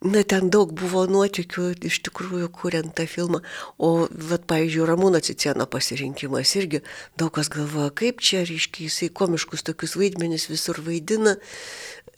Na, 0.00 0.22
ten 0.24 0.46
daug 0.48 0.70
buvo 0.72 1.02
nuotikių, 1.04 1.74
iš 1.84 1.98
tikrųjų, 2.06 2.46
kuriant 2.56 2.94
tą 2.96 3.04
filmą. 3.04 3.42
O, 3.76 4.06
vat, 4.08 4.46
pavyzdžiui, 4.48 4.86
Ramūno 4.88 5.18
Cicieno 5.20 5.66
pasirinkimas 5.68 6.54
irgi 6.56 6.78
daug 7.20 7.34
kas 7.36 7.50
galvoja, 7.52 7.90
kaip 7.92 8.22
čia, 8.24 8.46
reiškia, 8.48 8.86
jisai 8.86 9.10
komiškus 9.12 9.66
tokius 9.66 9.98
vaidmenis 10.00 10.46
visur 10.48 10.80
vaidina. 10.86 11.34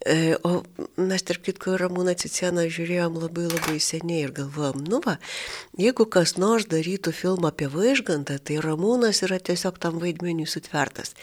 E, 0.06 0.36
o 0.46 0.62
mes, 0.94 1.24
tarp 1.26 1.42
kitko, 1.48 1.74
Ramūną 1.82 2.14
Cicieną 2.22 2.68
žiūrėjom 2.70 3.18
labai 3.18 3.48
labai 3.50 3.74
seniai 3.82 4.28
ir 4.28 4.36
galvojom, 4.36 4.86
nu 4.86 5.02
va, 5.02 5.16
jeigu 5.74 6.06
kas 6.06 6.36
nors 6.38 6.68
darytų 6.70 7.10
filmą 7.18 7.50
apie 7.50 7.66
vaižgantą, 7.72 8.38
tai 8.38 8.60
Ramūnas 8.62 9.24
yra 9.26 9.40
tiesiog 9.42 9.82
tam 9.82 9.98
vaidmeniui 9.98 10.46
sutvertas. 10.46 11.16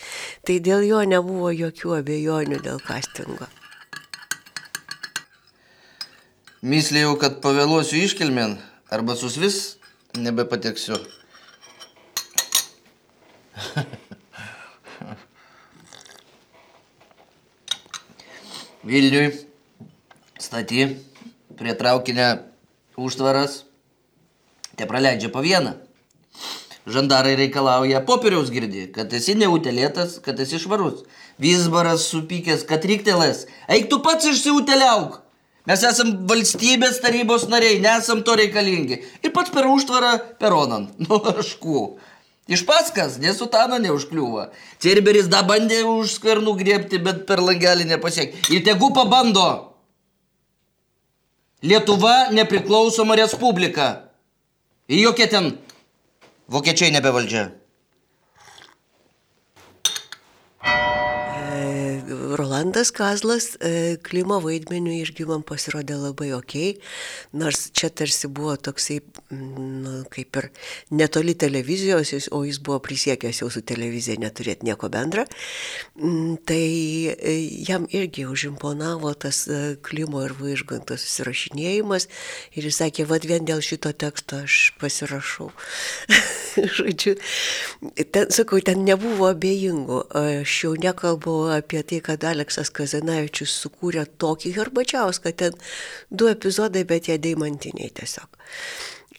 Tai 0.43 0.59
dėl 0.59 0.83
jo 0.91 0.99
nebuvo 1.07 1.55
jokių 1.55 2.01
abejonių 2.01 2.59
dėl 2.67 2.83
castingo. 2.83 3.47
Myslėjau, 6.59 7.13
kad 7.15 7.37
pavėluosiu 7.39 8.01
iškilmen 8.03 8.57
arba 8.91 9.15
susvis 9.15 9.77
nebepateksiu. 10.19 10.97
Vilniui 18.83 19.29
staty 20.35 20.99
prie 21.55 21.77
traukinio 21.79 22.43
užtvaras, 22.99 23.63
te 24.75 24.83
praleidžia 24.83 25.31
po 25.31 25.39
vieną. 25.39 25.79
Žandarai 26.91 27.39
reikalauja 27.39 28.03
popieriaus 28.03 28.51
girdi, 28.51 28.91
kad 28.91 29.07
esi 29.15 29.31
neutelėtas, 29.39 30.19
kad 30.19 30.35
esi 30.43 30.59
švarus. 30.59 31.07
Visbaras 31.39 32.03
supykęs, 32.11 32.67
kad 32.67 32.83
ryktelės. 32.83 33.47
Eik 33.71 33.87
tu 33.87 34.03
pats 34.03 34.27
išsiuteliauk. 34.27 35.28
Mes 35.67 35.81
esam 35.83 36.13
valstybės 36.29 37.01
tarybos 37.03 37.47
nariai, 37.51 37.81
nesam 37.83 38.23
to 38.23 38.35
reikalingi. 38.39 39.01
Ir 39.23 39.33
pats 39.35 39.51
per 39.51 39.67
užtvarą 39.67 40.13
peronan. 40.39 40.87
Nu, 41.03 41.19
ašku. 41.19 41.99
Iš 42.49 42.63
paskas, 42.65 43.19
nesutano 43.21 43.77
neužkliūva. 43.77 44.47
Cerberis 44.81 45.27
da 45.29 45.43
bandė 45.45 45.83
už 45.85 46.15
skvernų 46.17 46.55
griebti, 46.57 46.97
bet 46.97 47.27
per 47.29 47.43
langelį 47.45 47.85
nepasiekė. 47.91 48.47
Ir 48.55 48.63
tegu 48.65 48.89
pabando. 48.95 49.75
Lietuva 51.61 52.31
nepriklausoma 52.33 53.19
respublika. 53.19 54.09
Ir 54.89 55.03
jokie 55.03 55.27
ten 55.29 55.51
vokiečiai 56.49 56.95
nebevaldžia. 56.95 57.58
Rolandas 62.35 62.91
Kazlas 62.91 63.57
e, 63.61 63.97
Klimo 64.03 64.39
vaidmeniu 64.43 64.93
irgi 64.93 65.25
man 65.29 65.41
pasirodė 65.47 65.97
labai 65.99 66.29
ok, 66.37 66.55
nors 67.39 67.69
čia 67.75 67.89
tarsi 67.89 68.29
buvo 68.29 68.55
toksai, 68.59 68.99
nu, 69.33 70.03
kaip 70.13 70.39
ir 70.41 70.49
netoli 70.93 71.35
televizijos, 71.39 72.29
o 72.35 72.43
jis 72.45 72.59
buvo 72.63 72.79
prisiekęs 72.85 73.41
jau 73.41 73.49
su 73.53 73.63
televizija 73.65 74.19
neturėti 74.21 74.67
nieko 74.67 74.89
bendra. 74.93 75.25
Tai 76.49 76.59
e, 76.59 77.35
jam 77.67 77.87
irgi 77.89 78.27
užimponavo 78.29 79.13
tas 79.13 79.45
e, 79.47 79.77
Klimo 79.85 80.23
ir 80.25 80.35
Vaižganto 80.37 80.97
susirašinėjimas 80.99 82.09
ir 82.53 82.69
jis 82.69 82.81
sakė, 82.83 83.07
vad 83.09 83.25
vien 83.29 83.47
dėl 83.47 83.63
šito 83.65 83.93
teksto 83.93 84.43
aš 84.45 84.59
pasirašau. 84.81 85.49
Žodžiu, 86.77 87.15
ten, 88.11 88.29
sakau, 88.33 88.59
ten 88.65 88.83
nebuvo 88.85 89.29
abejingų. 89.31 90.01
Aš 90.19 90.55
jau 90.65 90.73
nekalbu 90.79 91.35
apie 91.55 91.83
tai, 91.87 92.01
kad 92.03 92.18
Aleksas 92.27 92.71
Kazanavičius 92.75 93.53
sukūrė 93.63 94.05
tokį 94.21 94.53
herbačiauską, 94.57 95.33
ten 95.37 95.57
du 96.09 96.29
epizodai, 96.31 96.85
bet 96.89 97.09
jie 97.09 97.17
deimantiniai 97.21 97.91
tiesiog. 97.95 98.39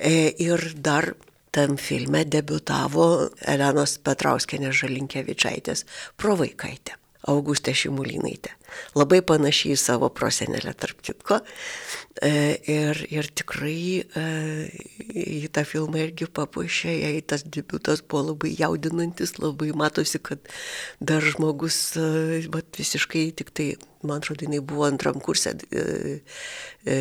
E, 0.01 0.33
ir 0.43 0.73
dar 0.77 1.13
tam 1.51 1.77
filme 1.81 2.25
debutavo 2.25 3.31
Elenos 3.49 3.99
Petrauskienės 4.07 4.83
Žalinkievičiaitės 4.83 5.85
provaikaitė. 6.21 6.97
Augustė 7.29 7.75
Šimulynaitė. 7.77 8.55
Labai 8.99 9.21
panašiai 9.27 9.77
į 9.77 9.81
savo 9.81 10.11
prosenelę, 10.15 10.75
tarp 10.79 11.03
kitko. 11.07 11.41
E, 12.21 12.33
ir, 12.71 13.03
ir 13.13 13.29
tikrai 13.39 14.03
e, 14.03 14.25
į 15.11 15.51
tą 15.55 15.65
filmą 15.69 16.03
irgi 16.07 16.29
papuošė, 16.31 16.95
jai 17.05 17.15
tas 17.23 17.45
debutas 17.47 18.03
buvo 18.03 18.31
labai 18.31 18.55
jaudinantis, 18.59 19.37
labai 19.41 19.71
matosi, 19.77 20.21
kad 20.23 20.51
dar 21.01 21.25
žmogus, 21.25 21.81
bet 22.53 22.81
visiškai 22.81 23.29
tik 23.39 23.55
tai, 23.57 23.69
man 24.03 24.21
atrodo, 24.21 24.47
jinai 24.49 24.63
buvo 24.65 24.89
antram 24.89 25.21
kursė 25.23 25.57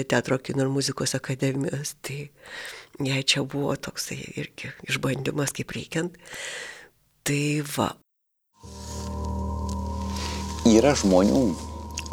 teatro 0.10 0.40
kino 0.44 0.66
ir 0.66 0.74
muzikos 0.74 1.16
akademijos. 1.18 1.96
Tai, 2.06 2.22
jei 3.00 3.24
čia 3.24 3.44
buvo 3.44 3.76
toksai 3.76 4.20
irgi 4.40 4.74
išbandymas 4.90 5.56
kaip 5.56 5.76
reikiant. 5.76 6.20
Tai 7.24 7.44
va. 7.76 7.94
Yra 10.70 10.92
žmonių, 10.94 11.40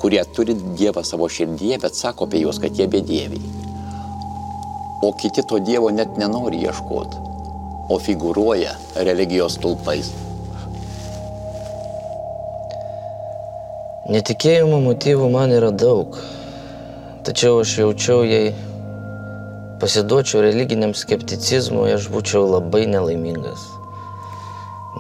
kurie 0.01 0.23
turi 0.33 0.55
Dievą 0.57 1.03
savo 1.05 1.27
širdyje, 1.29 1.77
bet 1.83 1.97
sako 1.99 2.25
apie 2.25 2.41
juos, 2.41 2.57
kad 2.63 2.79
jie 2.79 2.87
bedieviai. 2.89 3.43
O 5.05 5.11
kiti 5.21 5.45
to 5.45 5.59
Dievo 5.61 5.91
net 5.93 6.17
nenori 6.17 6.63
ieškoti, 6.65 7.21
o 7.93 7.99
figuruoja 8.01 8.73
religijos 8.97 9.59
tulpais. 9.61 10.09
Netikėjimo 14.09 14.81
motyvų 14.87 15.29
man 15.35 15.53
yra 15.53 15.73
daug, 15.75 16.17
tačiau 17.27 17.61
aš 17.61 17.77
jaučiau, 17.83 18.23
jei 18.25 18.55
pasiduočiau 19.83 20.47
religiniam 20.47 20.95
skepticizmui, 20.97 21.91
aš 21.93 22.09
būčiau 22.15 22.47
labai 22.55 22.87
nelaimingas. 22.89 23.69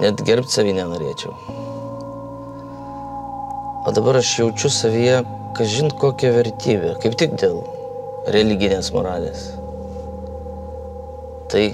Net 0.02 0.20
gerbti 0.28 0.58
savį 0.58 0.76
nenorėčiau. 0.82 1.64
O 3.86 3.92
dabar 3.94 4.18
aš 4.18 4.32
jaučiu 4.38 4.70
savyje, 4.70 5.20
kažin 5.54 5.90
kokią 5.90 6.32
vertybę, 6.34 6.94
kaip 7.02 7.14
tik 7.20 7.36
dėl 7.38 7.60
religinės 8.34 8.90
moralės. 8.94 9.44
Tai 11.52 11.64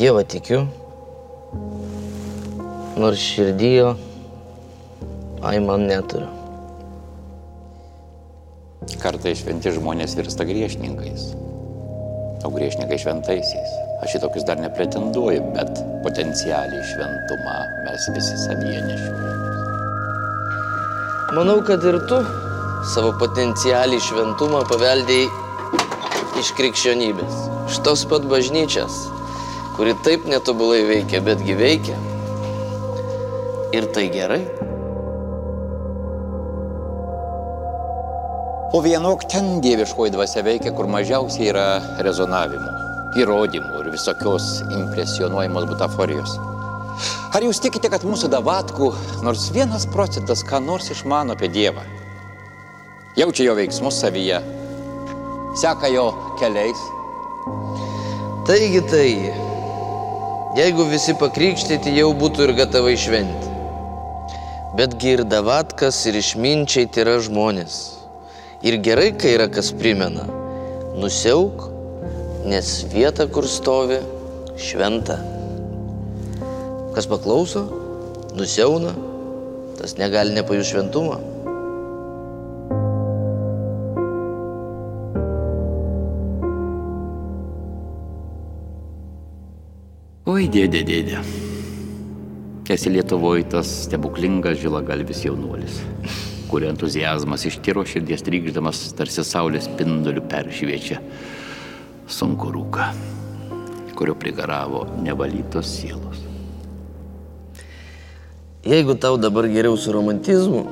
Dievą 0.00 0.22
tikiu, 0.30 0.62
nors 2.96 3.20
širdyjo, 3.20 3.92
ai 5.44 5.58
man 5.66 5.88
neturiu. 5.90 6.30
Kartai 9.02 9.36
šventi 9.36 9.74
žmonės 9.76 10.16
virsta 10.16 10.46
griešininkais 10.48 11.30
o 12.44 12.50
griešnikai 12.50 12.98
šventaisiais. 13.00 13.74
Aš 14.04 14.16
į 14.16 14.22
tokius 14.24 14.46
dar 14.48 14.60
nepretenduoju, 14.62 15.44
bet 15.56 15.82
potencialiai 16.06 16.86
šventumą 16.92 17.58
mes 17.84 18.08
visi 18.16 18.40
savyje 18.46 18.80
nešiūrime. 18.88 19.39
Manau, 21.30 21.60
kad 21.62 21.84
ir 21.86 21.94
tu 22.10 22.16
savo 22.90 23.12
potencialiai 23.20 24.02
šventumą 24.02 24.64
paveldėjai 24.66 25.28
iš 26.40 26.48
krikščionybės. 26.58 27.36
Šitos 27.70 28.02
pat 28.10 28.26
bažnyčias, 28.26 28.96
kuri 29.76 29.94
taip 30.02 30.26
netobulai 30.26 30.80
veikia, 30.88 31.22
betgi 31.22 31.54
veikia. 31.54 32.00
Ir 33.78 33.86
tai 33.94 34.08
gerai. 34.10 34.42
O 38.74 38.82
vienok 38.82 39.28
ten 39.30 39.60
dieviškoji 39.62 40.18
dvasia 40.18 40.42
veikia, 40.42 40.74
kur 40.74 40.90
mažiausiai 40.90 41.52
yra 41.54 41.68
rezonavimų, 42.02 42.74
įrodymų 43.22 43.84
ir 43.84 43.94
visokios 43.94 44.56
impresionuojamos 44.66 45.70
butaforijos. 45.76 46.40
Ar 47.30 47.44
jūs 47.46 47.60
tikite, 47.62 47.86
kad 47.86 48.02
mūsų 48.02 48.26
davatkų 48.32 48.88
nors 49.22 49.44
vienas 49.54 49.84
procentas 49.86 50.40
ką 50.42 50.58
nors 50.64 50.88
išmano 50.90 51.36
apie 51.36 51.46
Dievą? 51.54 51.84
Jaučia 53.14 53.46
jo 53.46 53.54
veiksmus 53.54 54.00
savyje, 54.02 54.40
seka 55.62 55.92
jo 55.94 56.08
keliais. 56.40 56.82
Taigi 58.50 58.82
tai, 58.90 59.12
jeigu 60.58 60.90
visi 60.90 61.14
pakrikštyti, 61.22 61.94
jau 62.00 62.10
būtų 62.18 62.48
ir 62.48 62.56
gatavai 62.64 62.98
šventi. 62.98 63.54
Betgi 64.74 65.14
ir 65.14 65.26
davatkas, 65.30 66.02
ir 66.10 66.18
išminčiai 66.18 66.90
tai 66.90 67.06
yra 67.06 67.18
žmonės. 67.22 67.80
Ir 68.66 68.82
gerai, 68.82 69.12
kai 69.14 69.36
yra 69.38 69.46
kas 69.54 69.70
primena. 69.70 70.26
Nusiauk, 70.98 71.68
nes 72.50 72.80
vieta, 72.90 73.30
kur 73.30 73.46
stovi, 73.46 74.02
šventa. 74.58 75.39
Kas 76.94 77.06
paklauso, 77.10 77.64
nusiauna, 78.38 78.94
tas 79.78 79.96
negali 79.98 80.34
nepajų 80.36 80.64
šventumą. 80.72 81.18
Oi, 90.30 90.48
dėdė, 90.50 90.82
dėdė. 90.86 91.22
Esi 92.70 92.90
Lietuvoje 92.94 93.48
tas 93.50 93.70
stebuklingas 93.88 94.60
žilagalvis 94.62 95.24
jaunuolis 95.26 95.80
kurio 96.50 96.70
entuzijazmas 96.70 97.44
iš 97.46 97.60
tyro 97.62 97.84
širdies 97.86 98.24
trykšdamas 98.26 98.80
tarsi 98.98 99.22
saulės 99.26 99.68
spinduliu 99.68 100.24
peršviečia 100.32 100.98
sunku 102.10 102.50
rūką, 102.56 102.88
kurio 103.94 104.16
prigaravo 104.18 104.82
nevalytos 105.04 105.70
sielos. 105.78 106.29
Jeigu 108.64 108.94
tau 108.94 109.16
dabar 109.16 109.48
geriau 109.48 109.76
su 109.76 109.92
romantizmu, 109.92 110.62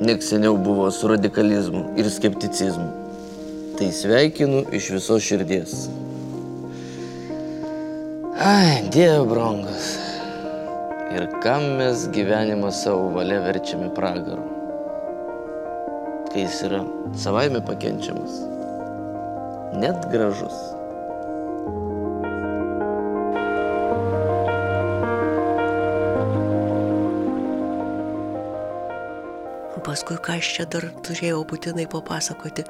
nek 0.00 0.22
seniau 0.22 0.56
buvo 0.56 0.90
su 0.90 1.08
radikalizmu 1.08 1.82
ir 2.00 2.10
skepticizmu, 2.10 2.88
tai 3.78 3.92
sveikinu 3.92 4.64
iš 4.72 4.90
viso 4.96 5.18
širdies. 5.20 5.88
Ai, 8.38 8.86
Dieve 8.92 9.24
brangas. 9.28 9.96
Ir 11.12 11.26
kam 11.42 11.64
mes 11.80 12.06
gyvenimą 12.14 12.70
savo 12.72 13.10
valia 13.16 13.40
verčiame 13.42 13.90
pragaru? 13.96 14.58
kai 16.32 16.44
jis 16.44 16.62
yra 16.66 16.80
savaime 17.16 17.60
pakenčiamas, 17.64 18.34
net 19.80 20.04
gražus. 20.12 20.77
Paskui, 30.08 30.24
ką 30.24 30.38
aš 30.40 30.48
čia 30.56 30.64
dar 30.64 30.84
turėjau 31.04 31.42
būtinai 31.44 31.84
papasakoti. 31.92 32.62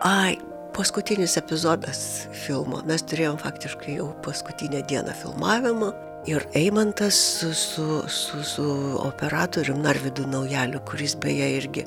Ai, 0.00 0.38
paskutinis 0.72 1.34
epizodas 1.36 1.98
filmo. 2.32 2.78
Mes 2.88 3.04
turėjom 3.04 3.36
faktiškai 3.42 3.98
jau 3.98 4.06
paskutinę 4.24 4.80
dieną 4.88 5.12
filmavimo. 5.20 5.90
Ir 6.24 6.46
Eimantas 6.56 7.18
su, 7.42 7.52
su, 7.52 8.00
su, 8.08 8.40
su 8.40 8.64
operatorium 9.04 9.82
Narvidu 9.84 10.24
Naujaliu, 10.32 10.80
kuris 10.88 11.12
beje 11.20 11.50
irgi 11.58 11.84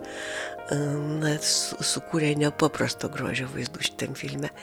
na, 0.69 1.33
sukūrė 1.41 2.35
nepaprasto 2.37 3.09
grožio 3.09 3.49
vaizdų 3.49 3.89
šitam 3.89 4.13
filme. 4.13 4.53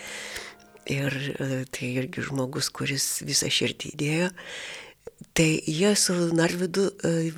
Ir 0.87 1.19
e, 1.35 1.65
tai 1.67 1.91
irgi 1.99 2.23
žmogus, 2.31 2.71
kuris 2.71 3.11
visą 3.27 3.51
širdį 3.51 3.97
įdėjo. 3.97 4.31
Tai 5.37 5.61
jie 5.67 5.97
su 5.97 6.15
Narvidu, 6.33 6.91
e, 7.05 7.33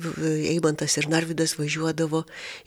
Eimantas 0.53 0.95
ir 0.97 1.09
Narvidas 1.11 1.57
važiuodavo 1.59 2.21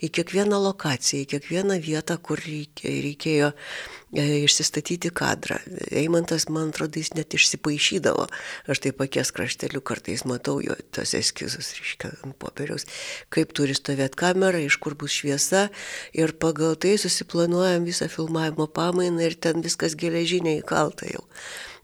į 0.05 0.11
kiekvieną 0.13 0.59
lokaciją, 0.61 1.23
į 1.23 1.29
kiekvieną 1.31 1.79
vietą, 1.81 2.19
kur 2.21 2.37
reikėjo 2.37 3.49
e, 3.49 4.25
išsistatyti 4.45 5.09
kadrą. 5.09 5.57
Eimantas, 5.89 6.45
man 6.53 6.69
atrodo, 6.69 7.01
jis 7.01 7.15
net 7.17 7.33
išsipaišydavo. 7.33 8.27
Aš 8.69 8.83
taip 8.85 9.01
pakies 9.01 9.33
krašteliu 9.33 9.81
kartais 9.81 10.21
matau 10.29 10.59
jo 10.61 10.77
tos 10.93 11.15
eskizus, 11.17 11.73
reiškia, 11.79 12.13
ant 12.27 12.37
popieriaus, 12.37 12.85
kaip 13.33 13.57
turi 13.57 13.73
stovėti 13.77 14.21
kamera, 14.21 14.61
iš 14.61 14.77
kur 14.85 14.93
bus 14.93 15.17
šviesa 15.17 15.67
ir 16.13 16.37
pagal 16.37 16.77
tai 16.77 16.93
susiplanuojam 17.01 17.89
visą 17.89 18.05
filmavimo 18.05 18.69
pamainą 18.69 19.29
ir 19.31 19.37
ten 19.41 19.65
viskas 19.65 19.97
geležiniai 19.97 20.61
įkalta 20.61 21.09
jau. 21.09 21.25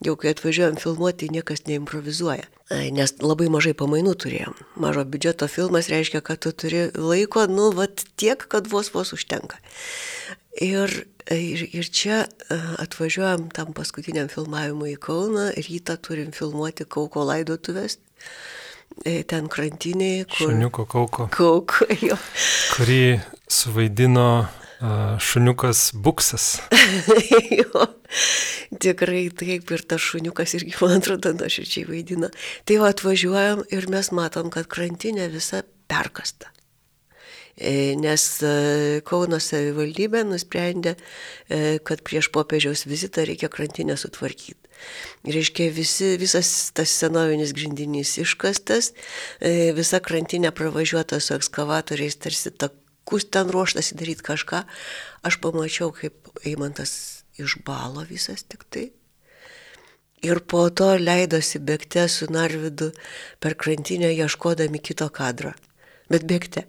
Jau 0.06 0.16
kai 0.20 0.34
atvažiuojam 0.34 0.78
filmuoti, 0.80 1.30
niekas 1.34 1.66
neimprovizuoja. 1.68 2.48
Nes 2.96 3.16
labai 3.24 3.50
mažai 3.52 3.74
pamainų 3.78 4.14
turėjom. 4.22 4.58
Mažo 4.80 5.04
biudžeto 5.10 5.50
filmas 5.50 5.90
reiškia, 5.92 6.22
kad 6.26 6.42
tu 6.46 6.54
turi 6.54 6.88
laiko, 6.94 7.48
nu, 7.50 7.72
vat 7.76 8.06
tiek, 8.20 8.40
kad 8.52 8.70
vos 8.72 8.92
vos 8.94 9.14
užtenka. 9.16 9.58
Ir, 10.60 10.94
ir, 11.32 11.66
ir 11.72 11.90
čia 11.94 12.24
atvažiuojam 12.82 13.50
tam 13.56 13.74
paskutiniam 13.78 14.30
filmavimui 14.32 14.96
į 14.96 15.02
Kauną, 15.02 15.50
rytą 15.56 15.98
turim 16.04 16.32
filmuoti 16.36 16.88
Kauko 16.90 17.26
laidotuvės 17.30 18.00
e, 19.06 19.22
ten 19.24 19.50
krantiniai. 19.52 20.26
Kur... 20.30 20.52
Šuniuko 20.52 20.86
kauko. 20.90 21.30
Kauko, 21.34 21.90
jo. 22.04 22.18
Kurį 22.76 23.02
suvaidino 23.50 24.30
šuniukas 25.20 25.90
buksas. 25.94 26.52
jo, 27.60 27.88
tikrai 28.80 29.26
taip 29.36 29.74
ir 29.76 29.84
tas 29.84 30.04
šuniukas 30.04 30.56
irgi, 30.60 30.76
man 30.82 31.00
atrodo, 31.00 31.34
nuoširdžiai 31.40 31.90
vaidina. 31.90 32.32
Tai 32.70 32.80
va 32.84 32.94
atvažiuojam 32.94 33.66
ir 33.76 33.90
mes 33.92 34.14
matom, 34.16 34.54
kad 34.54 34.72
krantinė 34.72 35.28
visa 35.34 35.66
perkasta. 35.92 36.54
E, 37.60 37.96
nes 38.00 38.24
e, 38.40 39.02
Kauno 39.08 39.40
savivaldybė 39.44 40.24
nusprendė, 40.24 40.96
e, 41.52 41.78
kad 41.84 42.06
prieš 42.08 42.30
popiežiaus 42.32 42.86
vizitą 42.88 43.26
reikia 43.28 43.50
krantinę 43.52 43.98
sutvarkyti. 44.00 44.56
Reiškia, 45.28 45.68
visi, 45.76 46.14
visas 46.22 46.72
tas 46.72 46.94
senovinis 47.02 47.52
grindinys 47.52 48.14
iškastas, 48.22 48.94
visa 49.76 50.00
krantinė 50.00 50.54
pravažiuota 50.56 51.20
su 51.20 51.34
ekskavatoriais, 51.36 52.16
tarsi 52.16 52.54
ta 52.56 52.70
kus 53.10 53.26
ten 53.34 53.50
ruoštasi 53.50 53.98
daryti 53.98 54.26
kažką, 54.28 54.64
aš 55.26 55.40
pamačiau, 55.42 55.90
kaip 55.96 56.30
Eimantas 56.46 57.26
išbalo 57.42 58.06
visas 58.10 58.46
tik 58.46 58.68
tai. 58.70 58.90
Ir 60.22 60.42
po 60.52 60.66
to 60.70 60.92
leidosi 61.00 61.62
bėgte 61.64 62.04
su 62.12 62.28
Narvidu 62.32 62.92
per 63.40 63.56
krantinę 63.56 64.12
ieškodami 64.12 64.82
kito 64.84 65.08
kadro. 65.16 65.54
Bet 66.12 66.26
bėgte. 66.28 66.66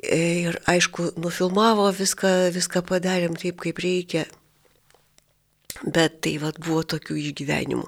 Ir 0.00 0.56
aišku, 0.70 1.10
nufilmavo 1.20 1.88
viską, 1.92 2.52
viską 2.54 2.84
padarėm 2.86 3.34
taip, 3.36 3.58
kaip 3.64 3.82
reikia. 3.82 4.24
Bet 5.80 6.18
tai 6.24 6.34
vad 6.42 6.58
buvo 6.60 6.82
tokių 6.84 7.16
išgyvenimų. 7.20 7.86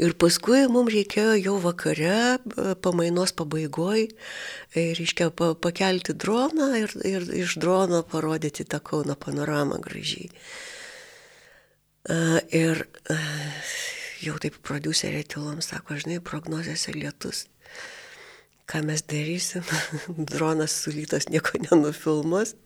Ir 0.00 0.14
paskui 0.20 0.62
mums 0.72 0.94
reikėjo 0.94 1.34
jau 1.36 1.56
vakare, 1.60 2.38
pamainos 2.84 3.34
pabaigoj, 3.36 4.06
e, 4.06 4.84
reiškia 4.96 5.28
pakelti 5.34 6.14
droną 6.14 6.70
ir, 6.80 6.94
ir 7.04 7.26
iš 7.42 7.58
drono 7.60 8.04
parodyti 8.06 8.64
tą 8.64 8.80
Kauno 8.80 9.18
panoramą 9.20 9.82
gražiai. 9.84 10.30
Ir 12.54 12.86
jau 14.22 14.36
taip 14.42 14.56
producerė 14.64 15.24
tylom 15.28 15.60
sako, 15.64 15.98
žinai, 16.00 16.20
prognozėse 16.24 16.94
lietus. 16.96 17.46
Ką 18.66 18.82
mes 18.86 19.04
darysim? 19.06 19.66
Dronas 20.32 20.74
sulytas 20.82 21.28
nieko 21.30 21.58
nenufilmas. 21.62 22.56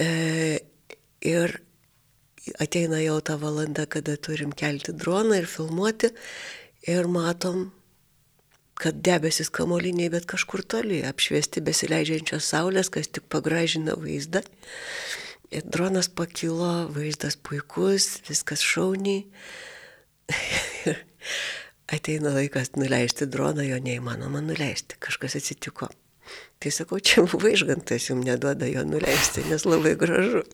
E, 0.00 0.60
ir 1.20 1.58
ateina 2.62 3.00
jau 3.02 3.20
ta 3.20 3.36
valanda, 3.38 3.86
kada 3.86 4.16
turim 4.16 4.52
kelti 4.52 4.92
droną 4.92 5.38
ir 5.42 5.46
filmuoti 5.46 6.10
ir 6.90 7.06
matom, 7.06 7.70
kad 8.82 8.98
debesis 9.04 9.50
kamoliniai, 9.54 10.10
bet 10.10 10.26
kažkur 10.30 10.64
toli, 10.66 11.02
apšviesti 11.06 11.62
besileidžiančios 11.62 12.48
saulės, 12.50 12.90
kas 12.90 13.10
tik 13.12 13.28
pagražina 13.30 13.94
vaizdą. 13.98 14.42
Ir 15.52 15.66
dronas 15.68 16.08
pakilo, 16.08 16.88
vaizdas 16.94 17.36
puikus, 17.36 18.16
viskas 18.26 18.64
šauniai. 18.64 19.26
Ateina 21.92 22.32
laikas 22.32 22.72
nuleisti 22.80 23.28
droną, 23.28 23.66
jo 23.68 23.78
neįmanoma 23.84 24.40
nuleisti, 24.42 24.96
kažkas 25.02 25.36
atsitiko. 25.38 25.90
Tai 26.58 26.70
sakau, 26.72 26.98
čia 26.98 27.26
vaižgantas 27.44 28.08
jums 28.08 28.26
neduoda 28.26 28.66
jo 28.70 28.86
nuleisti, 28.88 29.44
nes 29.52 29.68
labai 29.68 29.94
gražu. 30.00 30.46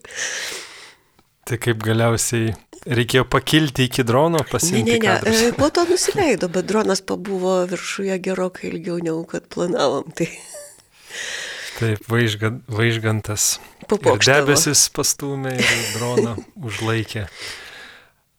Tai 1.48 1.56
kaip 1.64 1.80
galiausiai 1.80 2.52
reikėjo 2.88 3.24
pakilti 3.30 3.87
iki 3.88 4.04
drono, 4.06 4.40
pasimti. 4.50 4.84
Ne, 4.84 4.98
ne, 4.98 5.00
ne, 5.00 5.12
kadrus. 5.18 5.42
E, 5.46 5.52
po 5.56 5.70
to 5.72 5.84
nusileido, 5.88 6.48
bet 6.52 6.68
dronas 6.68 7.02
pabuvo 7.04 7.61
viršuje 7.70 8.18
gerokai 8.24 8.68
ilgiau 8.72 8.98
negu 9.02 9.24
kad 9.28 9.48
planavom. 9.52 10.11
Tai... 10.16 10.28
Taip, 11.78 12.02
vaižgan, 12.11 12.62
vaižgantas. 12.68 13.58
Debesis 13.88 14.88
pastumė 14.92 15.54
ir 15.56 15.84
droną 15.94 16.34
užlaikė. 16.68 17.28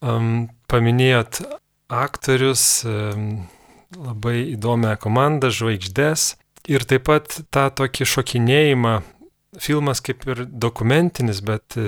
Um, 0.06 0.50
paminėjot 0.72 1.42
aktorius, 1.92 2.84
um, 2.88 3.48
labai 3.98 4.52
įdomią 4.54 4.94
komandą, 5.02 5.50
žvaigždės 5.56 6.36
ir 6.70 6.86
taip 6.88 7.08
pat 7.10 7.40
tą 7.50 7.66
tokį 7.82 8.08
šokinėjimą. 8.14 9.00
Filmas 9.60 10.04
kaip 10.06 10.28
ir 10.30 10.44
dokumentinis, 10.46 11.42
bet 11.42 11.80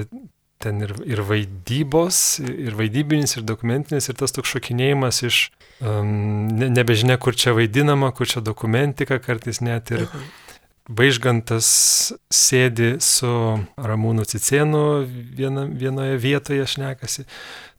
ten 0.61 0.83
ir, 0.85 0.93
ir 1.07 1.23
vaidybos, 1.27 2.39
ir 2.43 2.77
vaidybinis, 2.77 3.37
ir 3.37 3.47
dokumentinis, 3.47 4.09
ir 4.09 4.19
tas 4.19 4.35
toks 4.35 4.53
šokinėjimas 4.55 5.23
iš 5.27 5.41
um, 5.79 6.47
ne, 6.51 6.69
nebežinia, 6.73 7.17
kur 7.21 7.37
čia 7.37 7.55
vaidinama, 7.57 8.11
kur 8.15 8.29
čia 8.29 8.43
dokumentika, 8.45 9.19
kartais 9.23 9.63
net 9.65 9.93
ir 9.95 10.07
Vaižgantas 10.91 11.67
sėdi 12.33 12.95
su 13.05 13.29
Ramūnu 13.79 14.25
Cicėnu 14.27 14.81
viena, 15.37 15.67
vienoje 15.69 16.17
vietoje 16.19 16.65
šnekasi. 16.67 17.27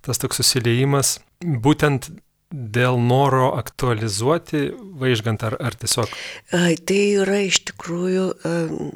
Tas 0.06 0.22
toks 0.22 0.38
susiliejimas 0.40 1.16
būtent 1.42 2.08
dėl 2.52 2.98
noro 3.00 3.50
aktualizuoti 3.56 4.68
vaižgant 5.00 5.42
ar, 5.46 5.56
ar 5.60 5.76
tiesiog? 5.78 6.12
Tai 6.52 7.00
yra 7.24 7.40
iš 7.48 7.62
tikrųjų, 7.72 8.26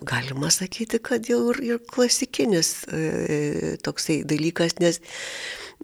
galima 0.07 0.53
sakyti, 0.53 1.01
kad 1.03 1.29
jau 1.31 1.41
ir, 1.53 1.63
ir 1.65 1.83
klasikinis 1.91 2.73
e, 2.87 3.77
toksai 3.85 4.21
dalykas, 4.29 4.79
nes, 4.83 5.01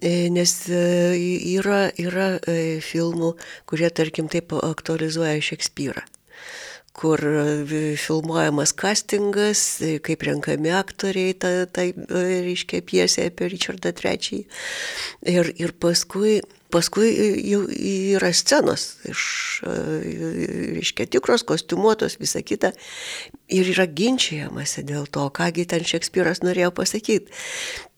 e, 0.01 0.29
nes 0.33 0.55
e, 0.69 0.83
yra, 1.57 1.87
yra 1.99 2.33
filmų, 2.85 3.35
kurie, 3.69 3.89
tarkim, 3.89 4.29
taip 4.31 4.55
aktualizuoja 4.61 5.41
Šekspyrą 5.43 6.05
kur 6.93 7.17
filmuojamas 7.97 8.69
castingas, 8.77 9.63
kaip 10.05 10.21
renkami 10.27 10.69
aktoriai, 10.77 11.33
tai, 11.33 11.53
tai 11.73 11.87
reiškia 11.97 12.83
piesė 12.85 13.25
apie 13.31 13.47
Richardą 13.49 13.89
III. 13.97 14.43
Ir, 15.33 15.49
ir 15.57 15.73
paskui 15.81 16.35
Paskui 16.73 17.09
jau 17.45 17.61
yra 17.69 18.31
scenos, 18.33 18.87
iš, 19.09 19.23
reiškia, 19.63 21.05
tikros, 21.13 21.45
kostiumuotos, 21.45 22.17
visa 22.21 22.41
kita. 22.41 22.73
Ir 23.53 23.69
yra 23.75 23.85
ginčiamasi 23.85 24.85
dėl 24.89 25.05
to, 25.13 25.27
kągi 25.37 25.67
ten 25.69 25.85
Šekspyras 25.85 26.41
norėjo 26.41 26.71
pasakyti. 26.73 27.29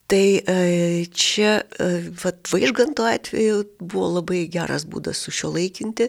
Tai 0.06 0.38
e, 0.38 1.06
čia 1.10 1.64
e, 1.66 1.86
vat, 2.22 2.46
vaižganto 2.52 3.08
atveju 3.10 3.64
buvo 3.82 4.12
labai 4.20 4.44
geras 4.54 4.84
būdas 4.86 5.18
sušiuolaikinti 5.26 6.06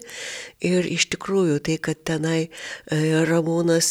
ir 0.68 0.88
iš 0.92 1.06
tikrųjų 1.14 1.62
tai, 1.64 1.78
kad 1.80 2.02
tenai 2.04 2.42
e, 2.44 2.98
Ramūnas, 3.30 3.88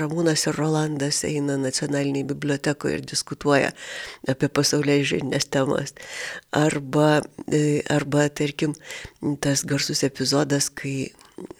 Ramūnas 0.00 0.46
ir 0.48 0.56
Rolandas 0.56 1.20
eina 1.28 1.58
nacionaliniai 1.60 2.24
bibliotekoje 2.32 3.02
ir 3.02 3.04
diskutuoja 3.12 3.74
apie 4.24 4.48
pasaulyje 4.48 5.10
žinės 5.16 5.50
temas. 5.52 5.92
Arba, 6.56 7.20
arba, 7.92 8.28
tarkim, 8.32 8.72
tas 9.44 9.66
garsus 9.68 10.00
epizodas, 10.08 10.72
kai 10.72 11.12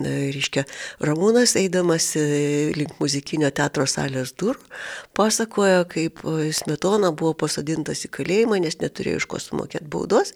reiškia, 0.03 0.65
Ramūnas 1.05 1.57
eidamas 1.61 2.13
e, 2.19 2.73
link 2.77 2.99
muzikinio 3.01 3.51
teatro 3.55 3.87
salės 3.89 4.35
durų, 4.39 4.61
pasakojo, 5.17 5.85
kaip 5.91 6.23
e, 6.25 6.53
Smetona 6.55 7.13
buvo 7.13 7.35
pasodintas 7.45 8.05
į 8.07 8.13
kalėjimą, 8.19 8.63
nes 8.63 8.81
neturėjo 8.83 9.23
iš 9.23 9.29
ko 9.31 9.43
sumokėti 9.43 9.89
baudos. 9.93 10.35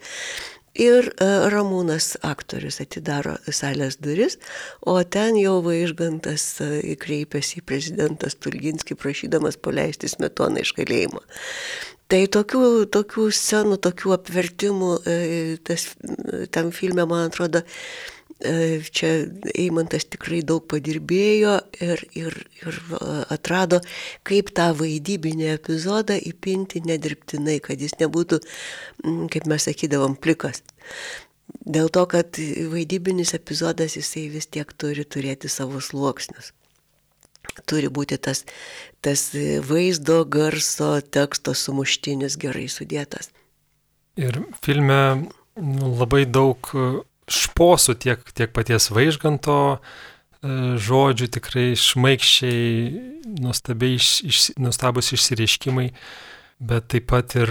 Ir 0.77 1.09
e, 1.09 1.29
Ramūnas 1.53 2.19
aktorius 2.27 2.83
atidaro 2.85 3.39
salės 3.49 3.97
duris, 4.03 4.37
o 4.85 4.99
ten 5.05 5.39
jau 5.41 5.59
vaižgantas 5.65 6.59
kreipėsi 7.01 7.63
į 7.63 7.67
prezidentą 7.69 8.29
Stulginskį 8.33 8.99
prašydamas 9.01 9.57
paleisti 9.57 10.11
Smetoną 10.13 10.65
iš 10.65 10.75
kalėjimo. 10.77 11.25
Tai 12.07 12.21
tokių, 12.31 12.67
tokių 12.95 13.25
scenų, 13.35 13.81
tokių 13.83 14.13
apvertimų 14.15 14.91
tas, 15.67 15.89
tam 16.55 16.69
filme, 16.71 17.03
man 17.09 17.33
atrodo, 17.33 17.65
E, 17.67 18.16
čia 18.41 19.11
Eimantas 19.57 20.05
tikrai 20.13 20.43
daug 20.45 20.67
padirbėjo 20.69 21.57
ir, 21.81 22.03
ir, 22.13 22.35
ir 22.61 22.81
atrado, 23.33 23.81
kaip 24.29 24.53
tą 24.57 24.73
vaidybinį 24.77 25.49
epizodą 25.55 26.19
įpinti 26.21 26.83
nedirbtinai, 26.85 27.61
kad 27.65 27.81
jis 27.81 27.97
nebūtų, 28.01 28.41
kaip 29.33 29.49
mes 29.49 29.69
sakydavom, 29.69 30.19
plikas. 30.21 30.63
Dėl 31.65 31.89
to, 31.89 32.05
kad 32.11 32.37
vaidybinis 32.37 33.33
epizodas 33.39 33.97
jisai 33.97 34.29
vis 34.31 34.47
tiek 34.47 34.69
turi 34.77 35.07
turėti 35.07 35.49
savo 35.49 35.81
sluoksnius. 35.81 36.53
Turi 37.65 37.89
būti 37.89 38.19
tas, 38.21 38.45
tas 39.01 39.31
vaizdo, 39.65 40.25
garso, 40.29 40.99
teksto 41.01 41.55
sumuštinis 41.57 42.37
gerai 42.37 42.67
sudėtas. 42.69 43.31
Ir 44.21 44.43
filme 44.65 44.99
nu, 45.57 45.93
labai 45.97 46.27
daug 46.29 46.69
šposų 47.31 47.97
tiek, 48.03 48.23
tiek 48.37 48.53
paties 48.55 48.91
vaižganto 48.95 49.59
žodžių, 50.47 51.29
tikrai 51.33 51.67
šmaikščiai, 51.79 53.03
nuostabiai, 53.43 53.97
iš, 53.99 54.11
iš, 54.27 54.41
nuostabus 54.63 55.11
išsireiškimai, 55.17 55.89
bet 56.63 56.91
taip 56.93 57.09
pat 57.11 57.35
ir 57.41 57.51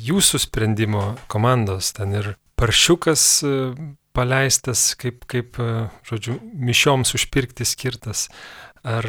jūsų 0.00 0.40
sprendimo 0.46 1.12
komandos, 1.32 1.92
ten 1.98 2.14
ir 2.16 2.32
paršiukas 2.58 3.26
paleistas, 4.16 4.92
kaip, 5.00 5.26
kaip 5.30 5.58
žodžiu, 6.08 6.38
mišioms 6.40 7.14
užpirkti 7.18 7.66
skirtas, 7.68 8.28
ar 8.84 9.06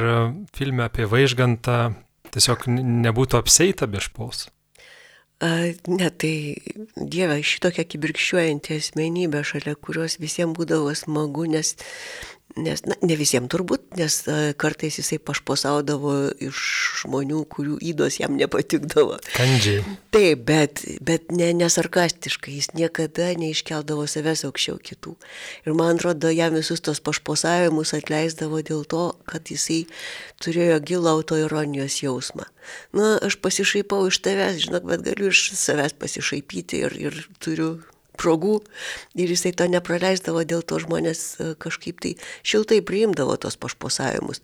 filme 0.55 0.85
apie 0.85 1.07
vaižgantą 1.09 1.93
tiesiog 2.33 2.67
nebūtų 2.73 3.39
apseita 3.39 3.87
be 3.89 4.01
špos? 4.03 4.47
Ne, 5.43 6.10
tai 6.15 6.34
Dieve, 6.95 7.41
šitokia 7.43 7.84
kibirkščiuojanti 7.89 8.77
asmenybė, 8.79 9.41
šalia 9.43 9.73
kurios 9.75 10.15
visiems 10.21 10.56
būdavo 10.56 10.93
smagu, 10.95 11.43
nes 11.51 11.73
Nes, 12.53 12.84
na, 12.86 12.93
ne 13.01 13.15
visiems 13.17 13.49
turbūt, 13.49 13.95
nes 13.97 14.15
a, 14.29 14.34
kartais 14.62 14.99
jisai 14.99 15.17
pašposaudavo 15.25 16.12
iš 16.38 16.58
žmonių, 17.01 17.39
kurių 17.49 17.79
įdos 17.82 18.19
jam 18.19 18.36
nepatikdavo. 18.38 19.15
Kandžiai. 19.34 19.82
Taip, 20.13 20.43
bet, 20.45 20.84
bet 21.01 21.32
ne, 21.34 21.47
nesarkastiškai, 21.58 22.53
jis 22.60 22.69
niekada 22.77 23.32
neiškeldavo 23.41 24.06
savęs 24.12 24.45
aukščiau 24.45 24.77
kitų. 24.86 25.15
Ir 25.65 25.77
man 25.79 25.97
atrodo, 25.97 26.29
jam 26.29 26.53
visus 26.53 26.84
tos 26.86 27.01
pašposavimus 27.01 27.95
atleisdavo 27.97 28.62
dėl 28.62 28.86
to, 28.86 29.08
kad 29.25 29.49
jisai 29.49 29.88
turėjo 30.43 30.77
gilą 30.86 31.15
autoironijos 31.17 32.03
jausmą. 32.06 32.45
Na, 32.93 33.15
aš 33.17 33.39
pasišaipau 33.41 34.06
iš 34.12 34.21
tavęs, 34.21 34.62
žinok, 34.67 34.86
bet 34.93 35.01
galiu 35.10 35.34
iš 35.34 35.49
savęs 35.58 35.97
pasišaipyti 35.97 36.86
ir, 36.86 36.99
ir 37.10 37.19
turiu 37.41 37.79
progų 38.19 38.60
ir 39.19 39.32
jisai 39.34 39.54
to 39.58 39.67
nepraleisdavo, 39.71 40.43
dėl 40.47 40.63
to 40.65 40.80
žmonės 40.84 41.21
e, 41.38 41.49
kažkaip 41.60 42.02
tai 42.04 42.13
šiltai 42.45 42.82
priimdavo 42.86 43.36
tos 43.41 43.58
pašposavimus. 43.62 44.43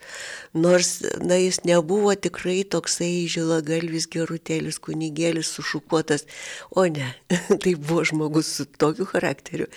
Nors, 0.53 0.99
na, 1.21 1.39
jis 1.39 1.61
nebuvo 1.67 2.13
tikrai 2.15 2.61
toksai 2.63 3.27
žilagalvis 3.31 4.09
gerutėlis, 4.11 4.79
kunigėlis 4.83 5.51
sušukuotas, 5.57 6.25
o 6.71 6.87
ne, 6.89 7.13
tai 7.61 7.75
buvo 7.75 8.05
žmogus 8.07 8.53
su 8.59 8.69
tokiu 8.69 9.07
charakteriu. 9.09 9.69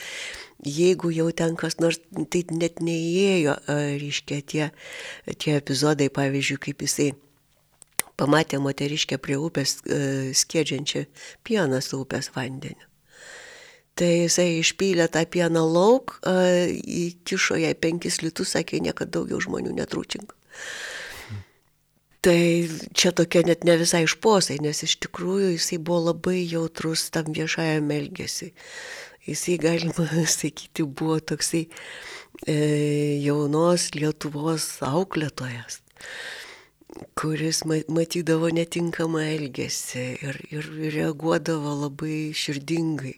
Jeigu 0.62 1.11
jau 1.11 1.26
ten 1.35 1.57
kas 1.59 1.81
nors, 1.83 1.98
tai 2.31 2.44
net 2.55 2.78
neįėjo, 2.85 3.57
e, 3.66 3.81
reiškia, 3.98 4.38
tie, 4.46 4.70
tie 5.35 5.59
epizodai, 5.59 6.07
pavyzdžiui, 6.14 6.61
kaip 6.68 6.87
jisai 6.87 7.11
pamatė 8.20 8.61
moteriškę 8.62 9.18
prie 9.18 9.40
upės 9.42 9.81
e, 9.83 10.31
skiedžiančią 10.37 11.05
pieną 11.42 11.83
su 11.83 12.02
upės 12.05 12.31
vandeniu. 12.37 12.91
Tai 13.98 14.09
jisai 14.09 14.57
išpylė 14.62 15.05
tą 15.12 15.24
pieną 15.28 15.62
lauk, 15.68 16.16
įkišo 16.24 17.59
jai 17.61 17.74
penkis 17.76 18.22
litus, 18.24 18.55
sakė, 18.57 18.81
niekada 18.81 19.18
daugiau 19.18 19.40
žmonių 19.44 19.74
netrūčink. 19.76 20.33
Tai 22.22 22.40
čia 22.96 23.11
tokia 23.18 23.42
net 23.44 23.66
ne 23.68 23.74
visai 23.81 24.05
išposai, 24.07 24.61
nes 24.62 24.81
iš 24.87 24.96
tikrųjų 25.02 25.52
jisai 25.57 25.81
buvo 25.83 26.12
labai 26.12 26.38
jautrus 26.40 27.09
tam 27.12 27.35
viešajam 27.37 27.90
elgesiui. 27.92 28.52
Jisai, 29.26 29.59
galima 29.61 30.07
sakyti, 30.38 30.87
buvo 30.87 31.18
toksai 31.20 31.66
e, 32.46 32.57
jaunos 33.26 33.90
Lietuvos 33.98 34.78
auklėtojas 34.87 35.83
kuris 37.16 37.62
matydavo 37.64 38.50
netinkamą 38.52 39.22
elgesį 39.33 40.05
ir, 40.28 40.38
ir 40.52 40.66
reaguodavo 40.92 41.72
labai 41.87 42.33
širdingai 42.37 43.14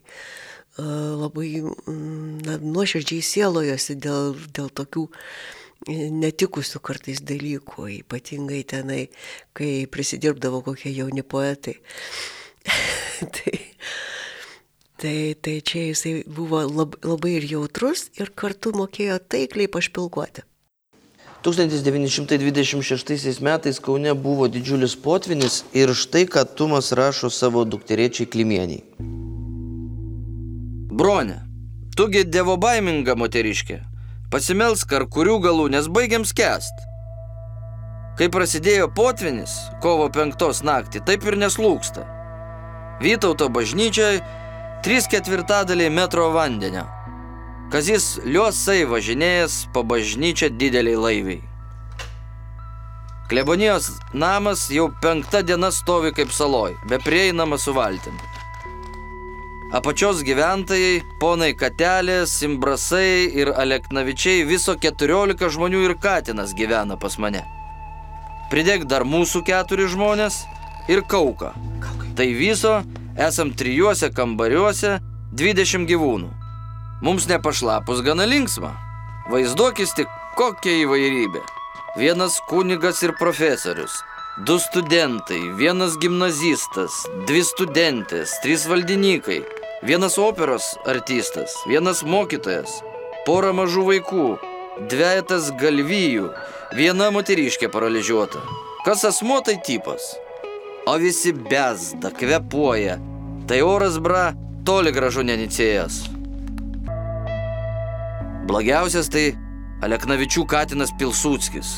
labai 0.78 1.62
na, 1.62 2.58
nuoširdžiai 2.58 3.22
sielojosi 3.22 3.94
dėl, 3.94 4.34
dėl 4.54 4.70
tokių 4.74 5.04
e, 5.06 6.08
netikusių 6.10 6.80
kartais 6.82 7.22
dalykų, 7.22 7.86
ypatingai 8.00 8.64
tenai, 8.66 9.08
kai 9.54 9.86
prisidirbdavo 9.86 10.64
kokie 10.66 10.90
jauni 10.90 11.22
poetai. 11.22 11.76
tai, 13.36 13.54
tai, 14.98 15.18
tai 15.38 15.60
čia 15.62 15.90
jisai 15.92 16.24
buvo 16.26 16.64
lab, 16.66 16.98
labai 17.04 17.36
ir 17.38 17.46
jautrus 17.52 18.08
ir 18.18 18.34
kartu 18.34 18.74
mokėjo 18.74 19.20
taikliai 19.28 19.70
pašpilkuoti. 19.70 20.42
1926 21.44 23.42
metais 23.44 23.78
Kaune 23.78 24.14
buvo 24.16 24.48
didžiulis 24.48 24.96
potvinis 24.96 25.60
ir 25.76 25.92
štai 25.92 26.24
ką 26.24 26.46
Tumas 26.56 26.88
rašo 26.96 27.28
savo 27.28 27.66
dukteriečiai 27.68 28.26
Klimieniai. 28.32 29.33
Bronė, 30.94 31.40
tugi 31.98 32.20
dievo 32.22 32.54
baiminga 32.62 33.16
moteriškė, 33.18 33.80
pasimelsk 34.30 34.92
ar 34.94 35.04
kurių 35.10 35.40
galų, 35.42 35.64
nes 35.74 35.88
baigiam 35.90 36.22
skęst. 36.22 36.84
Kai 38.14 38.28
prasidėjo 38.30 38.86
potvinis, 38.94 39.56
kovo 39.82 40.06
penktos 40.14 40.60
naktį, 40.62 41.00
taip 41.08 41.26
ir 41.26 41.34
neslūksta. 41.40 42.04
Vytauto 43.02 43.48
bažnyčiai 43.56 44.20
trys 44.86 45.10
ketvirtadaliai 45.10 45.90
metro 45.90 46.28
vandenio. 46.36 46.84
Kazis 47.74 48.20
liuosai 48.22 48.84
važinėjęs 48.86 49.56
po 49.74 49.82
bažnyčią 49.82 50.52
dideliai 50.60 51.00
laiviai. 51.06 51.40
Klebonijos 53.32 53.90
namas 54.14 54.68
jau 54.70 54.92
penktą 55.02 55.42
dieną 55.42 55.74
stovi 55.74 56.14
kaip 56.14 56.30
saloj, 56.30 56.78
be 56.86 57.02
prieinama 57.02 57.58
su 57.58 57.74
valtim. 57.74 58.14
Apačios 59.74 60.20
gyventojai, 60.22 61.00
ponai 61.18 61.50
Katelės, 61.58 62.30
Simbrasai 62.38 63.24
ir 63.34 63.48
Aleknavičiai 63.58 64.44
viso 64.46 64.76
14 64.78 65.48
žmonių 65.50 65.80
ir 65.88 65.94
Katinas 65.98 66.52
gyvena 66.54 66.94
pas 66.94 67.16
mane. 67.18 67.40
Pridėk 68.52 68.84
dar 68.86 69.02
mūsų 69.02 69.42
keturi 69.48 69.88
žmonės 69.90 70.36
ir 70.86 71.02
kauką. 71.10 71.50
Tai 72.14 72.26
viso 72.38 72.76
esam 73.18 73.50
trijuose 73.50 74.12
kambariuose 74.14 75.00
20 75.34 75.90
gyvūnų. 75.90 76.30
Mums 77.02 77.26
nepašlapus 77.32 78.04
gana 78.06 78.28
linksma. 78.30 78.70
Vaizduokis 79.32 79.96
tik 79.98 80.14
kokia 80.38 80.84
įvairybė. 80.84 81.42
Vienas 81.98 82.38
kunigas 82.46 83.02
ir 83.02 83.16
profesorius, 83.18 83.98
du 84.46 84.60
studentai, 84.62 85.42
vienas 85.58 85.98
gimnazistas, 85.98 87.02
dvi 87.26 87.42
studentės, 87.46 88.38
trys 88.46 88.68
valdininkai, 88.70 89.42
Vienas 89.84 90.18
operos 90.18 90.78
artistas, 90.86 91.52
vienas 91.68 91.98
mokytojas, 92.08 92.78
pora 93.26 93.50
mažų 93.52 93.82
vaikų, 93.84 94.22
dvejetas 94.88 95.50
galvijų, 95.60 96.30
viena 96.72 97.10
moteriškė 97.12 97.68
paralyžiuota. 97.68 98.40
Kas 98.86 99.04
asmo 99.04 99.42
tai 99.44 99.58
tipas? 99.60 100.14
O 100.88 100.94
visi 101.02 101.34
bezda, 101.36 102.08
kvepuoja. 102.16 102.94
Tai 103.44 103.58
oras 103.60 103.98
bra 104.00 104.30
toli 104.64 104.88
gražu 104.88 105.20
nenicėjas. 105.20 106.00
Blogiausias 108.48 109.12
tai 109.12 109.34
Aleknavičių 109.84 110.46
katinas 110.48 110.96
Pilsudskis, 110.96 111.74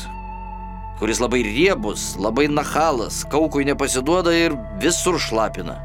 kuris 1.01 1.19
labai 1.19 1.43
riebus, 1.43 2.13
labai 2.15 2.47
nahalas, 2.47 3.25
kaukui 3.27 3.67
nepasiduoda 3.67 4.31
ir 4.31 4.55
visur 4.79 5.19
šlapina. 5.19 5.81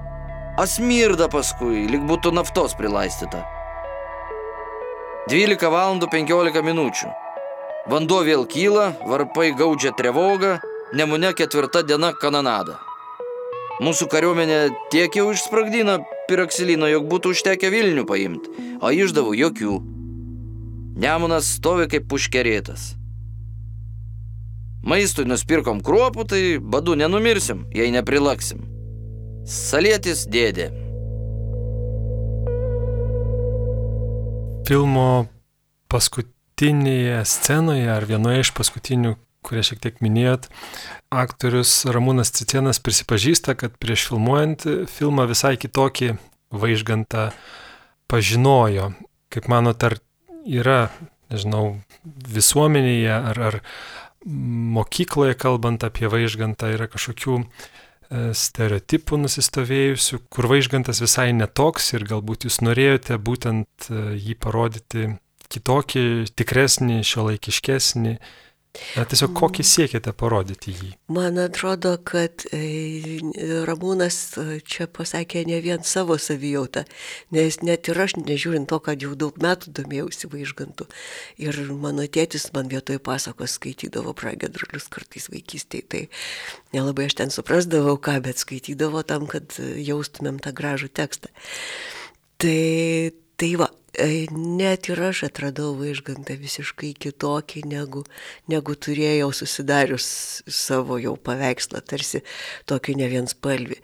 Asmirda 0.61 1.31
paskui, 1.33 1.87
lyg 1.89 2.03
būtų 2.05 2.29
naftos 2.37 2.75
prilaistyta. 2.77 3.41
12 5.33 5.71
val. 5.73 5.97
15 5.97 6.61
minučių. 6.67 7.09
Vanduo 7.89 8.19
vėl 8.27 8.45
kyla, 8.45 8.91
varpai 9.09 9.55
gaudžia 9.57 9.95
trevogą, 9.97 10.59
nemune 10.93 11.33
ketvirta 11.33 11.81
diena 11.83 12.13
kanonada. 12.13 12.77
Mūsų 13.81 14.11
kariuomenė 14.13 14.59
tiek 14.93 15.17
jau 15.17 15.31
išsprogdino 15.33 16.03
piraksilino, 16.29 16.91
jog 16.91 17.09
būtų 17.09 17.33
užtekę 17.33 17.71
Vilnių 17.73 18.05
paimti, 18.05 18.53
o 18.85 18.93
išdavų 18.93 19.33
jokių. 19.41 19.79
Nemunas 21.01 21.49
stovi 21.57 21.89
kaip 21.89 22.05
puškerėtas. 22.13 22.93
Maistui 24.85 25.25
nusipirkom 25.25 25.81
kruopų, 25.81 26.29
tai 26.29 26.43
badu 26.61 26.93
nenumirsim, 26.99 27.65
jei 27.73 27.89
neprilaksim. 27.95 28.72
Salėtis 29.43 30.23
dėdė. 30.31 30.69
Filmo 34.69 35.27
paskutinėje 35.91 37.25
scenoje 37.27 37.89
ar 37.91 38.07
vienoje 38.07 38.45
iš 38.45 38.53
paskutinių, 38.55 39.17
kurią 39.43 39.65
šiek 39.67 39.83
tiek 39.83 39.99
minėjot, 40.05 40.47
aktorius 41.11 41.75
Ramūnas 41.91 42.31
Cicienas 42.39 42.79
prisipažįsta, 42.79 43.57
kad 43.59 43.75
prieš 43.83 44.07
filmuojant 44.13 44.63
filmą 44.95 45.27
visai 45.27 45.57
kitokį 45.59 46.15
vaižgantą 46.55 47.33
pažinojo. 48.07 48.93
Kaip 49.33 49.51
manot, 49.51 49.83
ar 49.83 49.99
yra, 50.47 50.93
nežinau, 51.35 51.81
visuomenėje 52.07 53.19
ar, 53.19 53.43
ar 53.51 53.61
mokykloje 54.23 55.35
kalbant 55.35 55.83
apie 55.83 56.07
vaižgantą 56.07 56.71
yra 56.77 56.87
kažkokių 56.87 57.43
stereotipų 58.13 59.19
nusistovėjusių, 59.23 60.21
kur 60.33 60.49
vaižgantas 60.51 61.01
visai 61.03 61.31
netoks 61.37 61.93
ir 61.97 62.05
galbūt 62.09 62.47
jūs 62.49 62.61
norėjote 62.65 63.17
būtent 63.17 63.89
jį 63.91 64.37
parodyti 64.43 65.07
kitokį, 65.53 66.05
tikresnį, 66.37 67.01
šio 67.07 67.27
laikiškesnį, 67.31 68.17
Na, 68.73 69.05
tiesiog 69.05 69.35
kokį 69.37 69.65
siekite 69.69 70.15
parodyti 70.17 70.73
jį? 70.73 70.87
Man 71.13 71.37
atrodo, 71.43 71.91
kad 72.09 72.47
e, 72.57 73.21
Ramūnas 73.69 74.17
e, 74.41 74.45
čia 74.65 74.87
pasakė 74.89 75.43
ne 75.49 75.59
vien 75.65 75.85
savo 75.85 76.17
savijautą, 76.17 76.87
nes 77.37 77.61
net 77.61 77.91
ir 77.93 78.01
aš, 78.01 78.17
nežiūrint 78.17 78.71
to, 78.73 78.79
kad 78.81 79.05
jau 79.05 79.13
daug 79.19 79.37
metų 79.45 79.75
domėjausi 79.77 80.31
vaižgantų. 80.33 80.89
Ir 81.45 81.61
mano 81.85 82.09
tėtis 82.09 82.49
man 82.57 82.73
vietoj 82.73 83.03
pasakos 83.05 83.59
skaitydavo 83.59 84.17
pragedrulius 84.17 84.89
kartais 84.93 85.29
vaikystėje, 85.33 85.89
tai 85.93 86.03
nelabai 86.73 87.11
aš 87.11 87.21
ten 87.21 87.35
suprasdavau 87.35 87.99
ką, 88.01 88.23
bet 88.25 88.41
skaitydavo 88.41 89.05
tam, 89.05 89.29
kad 89.29 89.53
jaustumėm 89.61 90.41
tą 90.41 90.57
gražų 90.57 90.89
tekstą. 90.97 91.29
Tai, 92.41 92.57
tai 93.41 93.55
va, 93.61 93.71
E, 93.93 94.25
net 94.33 94.89
ir 94.89 95.01
aš 95.05 95.27
atradau 95.27 95.75
vaižgantą 95.77 96.39
visiškai 96.41 96.95
kitokį, 97.05 97.67
negu, 97.69 98.07
negu 98.49 98.73
turėjau 98.73 99.29
susidarius 99.37 100.07
savo 100.49 100.97
jau 100.97 101.13
paveikslą, 101.21 101.83
tarsi 101.85 102.23
tokį 102.73 102.95
ne 103.03 103.11
vien 103.13 103.29
spalvį. 103.29 103.83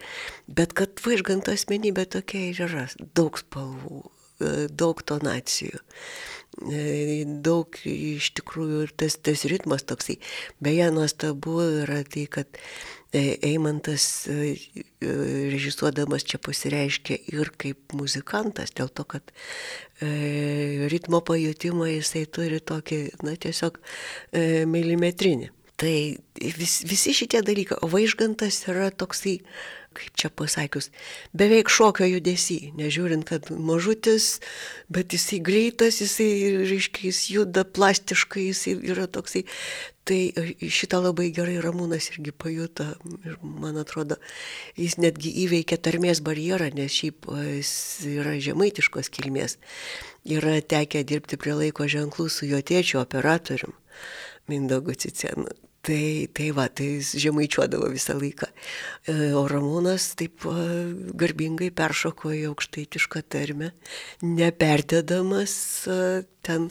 Bet 0.49 0.73
kad 0.73 1.05
vaižganto 1.05 1.53
asmenybė 1.53 2.07
tokia 2.17 2.41
ir 2.55 2.63
yra, 2.71 2.87
daug 3.21 3.37
spalvų, 3.37 4.01
e, 4.41 4.55
daug 4.73 5.05
tonacijų 5.05 5.77
e, 5.77 7.29
daug 7.45 7.77
iš 7.85 8.33
tikrųjų 8.41 8.87
ir 8.87 8.97
tas, 8.97 9.21
tas 9.21 9.45
ritmas 9.53 9.85
toksai. 9.85 10.17
Beje, 10.65 10.89
nuostabu 10.97 11.61
yra 11.85 12.01
tai, 12.09 12.25
kad 12.33 12.65
Eimantas 13.17 14.29
režisuodamas 15.01 16.27
čia 16.29 16.41
pasireiškia 16.45 17.17
ir 17.33 17.53
kaip 17.57 17.95
muzikantas, 17.97 18.75
dėl 18.77 18.91
to, 18.93 19.07
kad 19.09 19.33
e, 20.03 20.89
ritmo 20.93 21.23
pajutimą 21.25 21.89
jisai 21.89 22.27
turi 22.29 22.61
tokį, 22.61 23.01
na, 23.25 23.37
tiesiog 23.41 23.81
e, 23.81 24.67
milimetrinį. 24.69 25.49
Tai 25.79 25.97
vis, 26.59 26.81
visi 26.91 27.15
šitie 27.15 27.41
dalykai, 27.47 27.79
o 27.81 27.89
vaižgantas 27.89 28.65
yra 28.69 28.91
toksai 28.91 29.39
kaip 29.99 30.15
čia 30.19 30.31
pasakius, 30.31 30.91
beveik 31.37 31.71
šokio 31.73 32.07
judesi, 32.09 32.73
nežiūrint, 32.79 33.25
kad 33.29 33.49
mažutis, 33.51 34.39
bet 34.93 35.15
jisai 35.17 35.41
greitas, 35.45 36.01
jisai, 36.03 36.29
reiškia, 36.69 37.09
jis 37.09 37.23
juda 37.33 37.65
plastiškai, 37.67 38.49
jisai 38.51 38.77
yra 38.93 39.09
toksai. 39.11 39.45
Tai 40.09 40.19
šitą 40.73 41.03
labai 41.05 41.29
gerai 41.37 41.59
Ramūnas 41.61 42.07
irgi 42.15 42.33
pajuto 42.33 42.87
ir 43.29 43.35
man 43.43 43.77
atrodo, 43.77 44.17
jis 44.81 44.97
netgi 44.97 45.35
įveikė 45.45 45.77
tarmės 45.85 46.23
barjerą, 46.25 46.71
nes 46.79 46.95
šiaip 46.97 47.29
jis 47.59 47.73
yra 48.15 48.39
žemaitiškos 48.41 49.13
kilmės. 49.13 49.59
Yra 50.25 50.59
tekę 50.65 51.05
dirbti 51.05 51.37
prie 51.41 51.59
laiko 51.61 51.85
ženklų 51.93 52.31
su 52.33 52.49
jo 52.49 52.63
tėčiu 52.65 53.03
operatorium 53.03 53.77
Mindogu 54.49 54.97
Cicenu. 54.97 55.53
Tai, 55.83 56.29
tai 56.35 56.49
va, 56.51 56.67
tai 56.69 56.89
jis 56.99 57.13
žemaičiuodavo 57.23 57.87
visą 57.93 58.17
laiką. 58.19 58.49
E, 59.09 59.15
o 59.39 59.45
Ramūnas 59.49 60.11
taip 60.19 60.43
garbingai 61.19 61.71
peršoko 61.73 62.33
į 62.35 62.41
aukštaitišką 62.51 63.23
tarmę, 63.31 63.71
neperdėdamas, 64.27 65.55
ten 66.45 66.67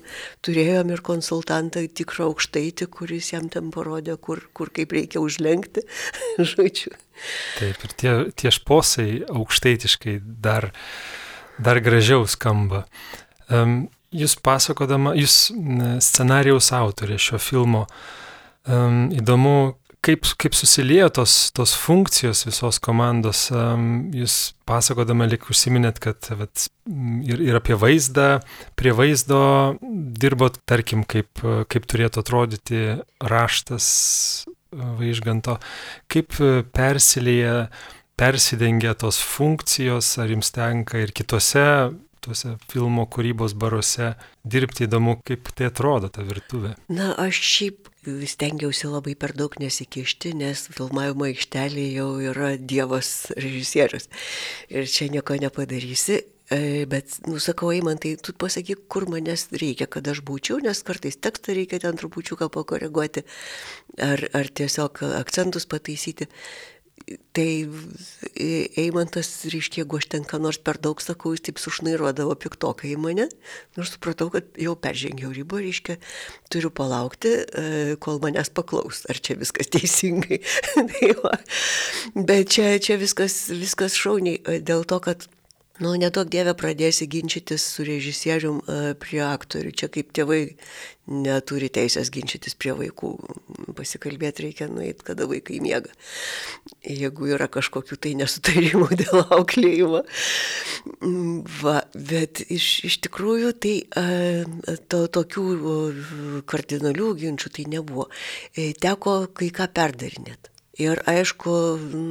turėjom 0.46 0.91
ir 0.91 1.04
konsultantą 1.08 1.86
tikrą 1.88 2.28
aukštaitį, 2.34 2.89
kuris 2.93 3.32
jam 3.32 3.48
ten 3.54 3.72
parodė, 3.74 4.17
kur, 4.20 4.43
kur 4.52 4.74
kaip 4.76 4.93
reikia 4.98 5.24
užlenkti, 5.24 5.86
žodžiu. 6.52 6.91
Taip, 7.58 7.88
ir 7.88 7.98
tie, 7.98 8.13
tie 8.36 8.54
šposai 8.54 9.24
aukštaitiškai 9.32 10.20
dar, 10.22 10.74
dar 11.58 11.80
gražiau 11.82 12.28
skamba. 12.30 12.84
Um, 13.48 13.88
jūs 14.12 14.36
pasakodama, 14.43 15.15
jūs 15.17 15.48
scenarijaus 16.04 16.74
autorė 16.76 17.17
šio 17.24 17.39
filmo, 17.41 17.88
uh, 17.88 18.24
Um, 18.67 19.08
įdomu, 19.15 19.77
kaip, 20.03 20.27
kaip 20.39 20.56
susiliejo 20.56 21.08
tos, 21.19 21.36
tos 21.56 21.73
funkcijos 21.80 22.45
visos 22.47 22.80
komandos. 22.84 23.47
Um, 23.53 24.10
jūs 24.15 24.53
pasakodama 24.67 25.27
lik 25.30 25.47
užsiminėt, 25.51 26.01
kad 26.03 26.30
vat, 26.39 26.67
ir, 27.27 27.43
ir 27.47 27.60
apie 27.60 27.77
vaizdą, 27.80 28.27
prie 28.80 28.93
vaizdo 28.95 29.41
dirbot, 29.82 30.60
tarkim, 30.67 31.06
kaip, 31.08 31.32
kaip 31.71 31.88
turėtų 31.88 32.23
atrodyti 32.23 32.82
raštas 33.23 33.88
vaižganto, 34.71 35.58
kaip 36.12 36.36
persilieja, 36.75 37.69
persidengia 38.19 38.97
tos 38.99 39.21
funkcijos, 39.23 40.10
ar 40.19 40.34
jums 40.34 40.51
tenka 40.51 40.99
ir 40.99 41.15
kitose 41.15 41.63
tuose 42.27 42.56
filmo 42.67 43.06
kūrybos 43.08 43.56
baruose 43.58 44.13
dirbti 44.47 44.88
įdomu, 44.88 45.17
kaip 45.27 45.51
tai 45.56 45.69
atrodo 45.71 46.10
ta 46.12 46.25
virtuvė. 46.27 46.73
Na, 46.91 47.13
aš 47.27 47.39
šiaip 47.39 47.91
stengiausi 48.30 48.89
labai 48.91 49.15
per 49.20 49.34
daug 49.38 49.54
nesikišti, 49.62 50.34
nes 50.39 50.67
filmavimo 50.74 51.28
aikštelėje 51.28 51.91
jau 52.00 52.10
yra 52.32 52.56
Dievas 52.58 53.30
režisierius. 53.38 54.10
Ir 54.74 54.89
čia 54.91 55.12
nieko 55.13 55.38
nepadarysi. 55.39 56.24
E, 56.48 56.86
bet, 56.88 57.17
nusakau, 57.28 57.74
Eimantai, 57.76 58.13
tu 58.24 58.32
pasakyk, 58.32 58.86
kur 58.88 59.04
manęs 59.12 59.50
reikia, 59.52 59.84
kad 59.91 60.08
aš 60.08 60.22
būčiau, 60.24 60.62
nes 60.63 60.80
kartais 60.88 61.20
tekstą 61.20 61.58
reikia 61.58 61.82
ten 61.84 62.00
trupučiuką 62.00 62.48
pakoreguoti 62.54 63.26
ar, 64.00 64.24
ar 64.32 64.48
tiesiog 64.56 65.04
akcentus 65.20 65.67
pataisyti. 65.67 66.30
Tai 67.08 67.50
Eimantas, 68.76 69.30
reiškia, 69.48 69.84
jeigu 69.84 70.00
aš 70.02 70.08
ten 70.12 70.26
ką 70.28 70.41
nors 70.43 70.58
per 70.60 70.80
daug 70.84 71.00
sakau, 71.00 71.32
jis 71.36 71.46
taip 71.46 71.62
sušnairuodavo 71.62 72.34
piktokai 72.43 72.91
į 72.96 72.98
mane. 73.00 73.30
Nors 73.78 73.93
supratau, 73.96 74.28
kad 74.34 74.50
jau 74.60 74.74
peržengiau 74.76 75.32
ribą, 75.36 75.62
reiškia, 75.63 75.96
turiu 76.52 76.74
palaukti, 76.74 77.32
e, 77.32 77.96
kol 78.04 78.20
manęs 78.24 78.52
paklaus, 78.52 79.06
ar 79.08 79.22
čia 79.24 79.38
viskas 79.39 79.72
teisingai. 79.72 80.41
tai. 80.91 81.13
Bet 82.17 82.52
čia, 82.58 82.74
čia 82.84 83.00
viskas, 83.00 83.39
viskas 83.56 83.96
šauniai, 83.96 84.41
e, 84.43 84.60
dėl 84.60 84.84
to, 84.89 85.00
kad 85.08 85.30
Nu, 85.78 85.92
nedaug 85.94 86.26
dievę 86.34 86.56
pradėsi 86.58 87.06
ginčytis 87.06 87.62
su 87.76 87.84
režisierium 87.86 88.63
e, 88.66 88.96
prie 88.98 89.20
aktorių. 89.22 89.74
Čia 89.78 89.90
kaip 89.94 90.10
tėvai 90.16 90.40
neturi 91.06 91.70
teisės 91.70 92.10
ginčytis 92.13 92.58
prie 92.58 92.74
vaikų. 92.80 93.12
Pasikalbėti 93.78 94.48
reikia 94.48 94.68
nueiti, 94.72 95.06
kada 95.06 95.28
vaikai 95.30 95.60
miega. 95.62 95.94
Jeigu 96.82 97.30
yra 97.36 97.46
kažkokių 97.54 98.00
tai 98.02 98.16
nesutarimų 98.18 98.90
dėl 99.04 99.22
auklėjimo. 99.38 100.02
Va, 101.62 101.78
bet 101.94 102.42
iš, 102.50 102.72
iš 102.90 103.00
tikrųjų 103.06 103.54
tai 103.62 103.78
e, 103.86 104.76
to, 104.90 105.06
tokių 105.13 105.48
kardinalių 106.50 107.13
ginčių 107.22 107.54
tai 107.54 107.70
nebuvo. 107.78 108.10
E, 108.58 108.72
teko 108.74 109.20
kai 109.30 109.54
ką 109.54 109.70
perdarinėti. 109.78 110.57
Ir 110.78 111.02
aišku, 111.10 111.52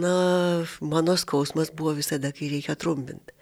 na, 0.02 0.66
mano 0.82 1.14
skausmas 1.14 1.70
buvo 1.70 1.92
visada, 1.94 2.32
kai 2.34 2.48
reikia 2.50 2.74
trumpinti. 2.74 3.34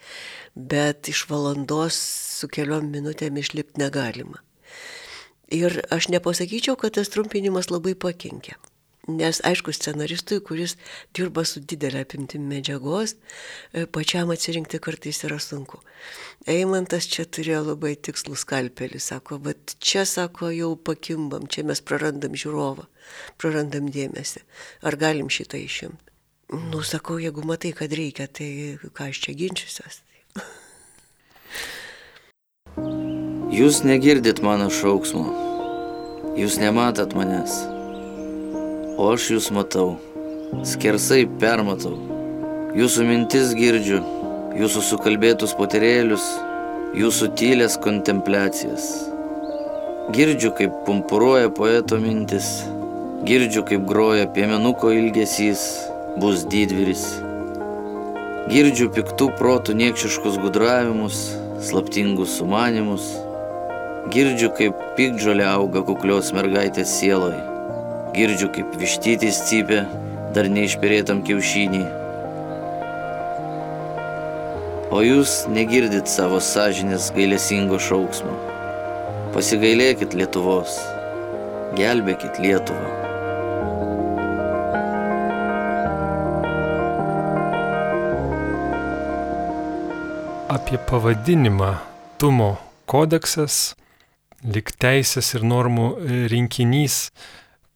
Bet 0.54 1.08
iš 1.08 1.24
valandos 1.30 1.96
su 2.40 2.50
keliom 2.52 2.90
minutėm 2.92 3.40
išlipti 3.40 3.80
negalima. 3.80 4.42
Ir 5.48 5.80
aš 5.94 6.10
nepasakyčiau, 6.12 6.76
kad 6.76 6.98
tas 6.98 7.08
trumpinimas 7.08 7.70
labai 7.72 7.96
pakenkė. 7.96 8.58
Nes 9.08 9.40
aišku, 9.44 9.72
scenaristui, 9.72 10.38
kuris 10.40 10.78
dirba 11.12 11.42
su 11.44 11.60
didelė 11.60 12.04
apimtim 12.06 12.46
medžiagos, 12.48 13.16
e, 13.72 13.84
pačiam 13.84 14.32
atsirinkti 14.32 14.80
kartais 14.80 15.20
yra 15.28 15.36
sunku. 15.36 15.82
Eimantas 16.48 17.04
čia 17.12 17.26
turėjo 17.28 17.60
labai 17.66 17.94
tikslų 18.00 18.38
skalpelį, 18.40 19.00
sako, 19.04 19.38
bet 19.44 19.76
čia, 19.76 20.06
sako, 20.08 20.48
jau 20.56 20.72
pakimbam, 20.76 21.44
čia 21.52 21.66
mes 21.68 21.84
prarandam 21.84 22.32
žiūrovą, 22.32 22.86
prarandam 23.36 23.92
dėmesį. 23.92 24.40
Ar 24.88 24.96
galim 24.96 25.28
šitą 25.28 25.60
išimti? 25.60 26.00
Nu, 26.54 26.80
sakau, 26.80 27.18
jeigu 27.20 27.44
matai, 27.44 27.74
kad 27.76 27.92
reikia, 27.92 28.28
tai 28.28 28.78
ką 28.80 29.10
aš 29.12 29.20
čia 29.26 29.36
ginčiusios. 29.36 30.00
Jūs 33.54 33.84
negirdit 33.84 34.40
mano 34.42 34.72
šauksmo, 34.72 35.28
jūs 36.40 36.56
nematot 36.58 37.12
manęs 37.14 37.73
o 38.96 39.10
aš 39.12 39.30
jūs 39.34 39.50
matau, 39.54 39.96
skersai 40.66 41.24
permatau. 41.40 41.94
Jūsų 42.74 43.06
mintis 43.08 43.52
girdžiu, 43.54 44.00
jūsų 44.58 44.82
sukalbėtus 44.88 45.54
poterėlius, 45.58 46.24
jūsų 46.98 47.30
tylės 47.38 47.76
kontempliacijas. 47.82 48.86
Girdžiu, 50.14 50.52
kaip 50.58 50.74
pumpuruoja 50.86 51.50
poeto 51.54 51.98
mintis, 52.02 52.48
girdžiu, 53.26 53.64
kaip 53.66 53.86
groja 53.88 54.26
piemenuko 54.34 54.92
ilgesys, 54.94 55.62
bus 56.20 56.44
didvyris. 56.50 57.06
Girdžiu 58.50 58.90
piktų 58.92 59.30
protų 59.38 59.78
niekšiškus 59.80 60.36
gudravimus, 60.42 61.24
slaptingus 61.64 62.36
sumanimus. 62.38 63.08
Girdžiu, 64.12 64.52
kaip 64.58 64.86
pikdžiolė 64.98 65.48
auga 65.54 65.82
kuklios 65.88 66.34
mergaitės 66.36 66.92
sieloje. 67.00 67.53
Girdžiu, 68.14 68.52
kaip 68.54 68.78
vištytis 68.78 69.42
cypia 69.50 69.84
dar 70.34 70.46
neišperėtam 70.50 71.22
kiaušiniai. 71.26 72.04
o 74.94 75.00
jūs 75.02 75.44
negirdit 75.50 76.06
savo 76.06 76.38
sąžinės 76.38 77.08
gailėsingo 77.16 77.80
šauksmo. 77.82 78.34
Pasigailėkit 79.34 80.14
Lietuvos, 80.14 80.76
gelbėkit 81.74 82.38
Lietuvą. 82.38 82.92
Apie 90.54 90.78
pavadinimą 90.86 91.72
Tumo 92.22 92.52
kodeksas, 92.86 93.74
lik 94.46 94.70
teisės 94.78 95.34
ir 95.34 95.42
normų 95.42 95.88
rinkinys, 96.30 97.08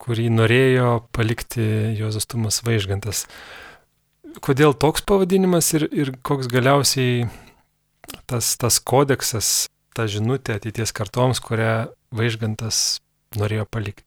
kurį 0.03 0.29
norėjo 0.33 0.91
palikti 1.15 1.65
Jozas 1.99 2.29
Tumas 2.31 2.63
Vaižgantas. 2.67 3.27
Kodėl 4.45 4.75
toks 4.77 5.03
pavadinimas 5.03 5.73
ir, 5.75 5.89
ir 5.91 6.13
koks 6.23 6.51
galiausiai 6.53 7.27
tas, 8.31 8.55
tas 8.61 8.79
kodeksas, 8.79 9.67
ta 9.97 10.07
žinutė 10.11 10.59
ateities 10.59 10.95
kartoms, 10.95 11.43
kurią 11.43 11.89
Vaižgantas 12.15 13.01
norėjo 13.39 13.67
palikti? 13.69 14.07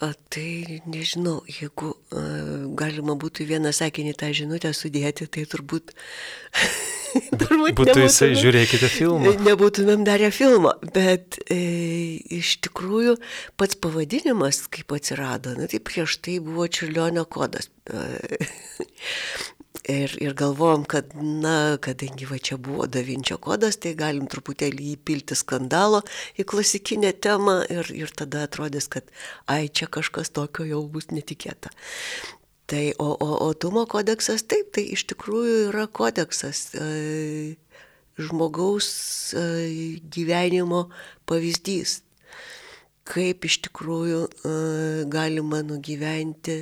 A, 0.00 0.14
tai 0.32 0.80
nežinau, 0.88 1.42
jeigu 1.44 1.92
a, 1.92 2.22
galima 2.78 3.16
būtų 3.20 3.44
vieną 3.50 3.72
sakinį 3.76 4.14
tą 4.16 4.30
žinutę 4.36 4.72
sudėti, 4.76 5.28
tai 5.28 5.44
turbūt... 5.48 5.92
turbūt 7.40 7.76
būtų 7.78 7.98
jisai, 8.04 8.32
žiūrėkite 8.38 8.90
filmą. 8.92 9.34
Nebūtumėm 9.46 10.04
darę 10.06 10.30
filmą, 10.34 10.74
bet 10.94 11.40
e, 11.50 11.60
iš 12.40 12.56
tikrųjų 12.66 13.16
pats 13.60 13.78
pavadinimas, 13.80 14.64
kaip 14.72 14.92
atsirado, 14.96 15.54
na 15.58 15.70
tai 15.70 15.82
prieš 15.82 16.20
tai 16.24 16.38
buvo 16.44 16.68
Čiurlionio 16.70 17.26
kodas. 17.30 17.70
Ir, 19.90 20.12
ir 20.22 20.34
galvojom, 20.36 20.84
kad, 20.84 21.14
na, 21.16 21.78
kadangi 21.82 22.26
va 22.28 22.36
čia 22.38 22.58
buvo 22.60 22.84
Davinčio 22.90 23.38
kodas, 23.42 23.78
tai 23.80 23.94
galim 23.98 24.26
truputėlį 24.30 24.90
įpilti 24.92 25.38
skandalo 25.38 26.02
į 26.38 26.44
klasikinę 26.52 27.14
temą 27.16 27.62
ir, 27.72 27.88
ir 27.96 28.12
tada 28.14 28.44
atrodys, 28.46 28.90
kad, 28.92 29.08
ai, 29.50 29.70
čia 29.72 29.88
kažkas 29.90 30.30
tokio 30.36 30.68
jau 30.68 30.82
bus 30.92 31.08
netikėta. 31.14 31.72
Tai, 32.70 32.84
o, 33.02 33.08
o, 33.18 33.30
o 33.48 33.48
Tumo 33.58 33.82
kodeksas, 33.90 34.44
taip, 34.46 34.70
tai 34.76 34.84
iš 34.94 35.08
tikrųjų 35.10 35.56
yra 35.72 35.88
kodeksas 35.90 36.68
e, 36.78 37.56
žmogaus 38.20 38.90
e, 39.34 39.42
gyvenimo 40.14 40.84
pavyzdys, 41.26 41.96
kaip 43.10 43.48
iš 43.48 43.58
tikrųjų 43.66 44.22
e, 44.28 44.54
galima 45.10 45.64
nugyventi 45.66 46.60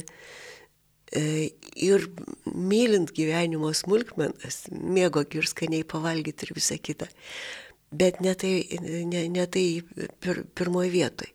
E, 1.17 1.51
ir 1.77 2.05
mylint 2.45 3.15
gyvenimo 3.17 3.71
smulkmenas, 3.73 4.67
mėgo 4.69 5.23
ir 5.33 5.49
skaniai 5.49 5.87
pavalgyti 5.89 6.45
ir 6.45 6.53
visą 6.57 6.77
kitą. 6.77 7.09
Bet 7.89 8.21
ne 8.21 8.35
tai, 8.37 8.53
ne, 9.09 9.25
ne 9.33 9.47
tai 9.49 9.65
pir, 10.21 10.43
pirmoje 10.59 10.93
vietoje. 10.93 11.33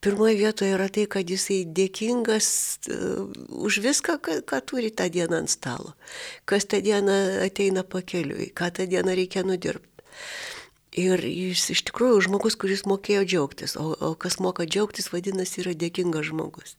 Pirmoje 0.00 0.36
vietoje 0.38 0.76
yra 0.76 0.86
tai, 0.94 1.08
kad 1.10 1.26
jisai 1.26 1.64
dėkingas 1.74 2.48
uh, 2.94 3.28
už 3.66 3.80
viską, 3.82 4.18
ką, 4.22 4.40
ką 4.46 4.60
turi 4.62 4.92
tą 4.94 5.08
dieną 5.10 5.42
ant 5.42 5.50
stalo. 5.50 5.94
Kas 6.46 6.68
tą 6.70 6.80
dieną 6.84 7.16
ateina 7.46 7.82
pakeliui, 7.82 8.52
ką 8.54 8.70
tą 8.76 8.86
dieną 8.90 9.16
reikia 9.18 9.42
nudirbti. 9.46 9.86
Ir 10.98 11.22
jis 11.22 11.68
iš 11.74 11.84
tikrųjų 11.90 12.22
žmogus, 12.26 12.56
kuris 12.58 12.86
mokėjo 12.88 13.22
džiaugtis, 13.26 13.76
o, 13.78 13.92
o 13.92 14.14
kas 14.18 14.38
moka 14.42 14.66
džiaugtis, 14.66 15.10
vadinasi, 15.14 15.62
yra 15.62 15.74
dėkingas 15.78 16.30
žmogus 16.30 16.78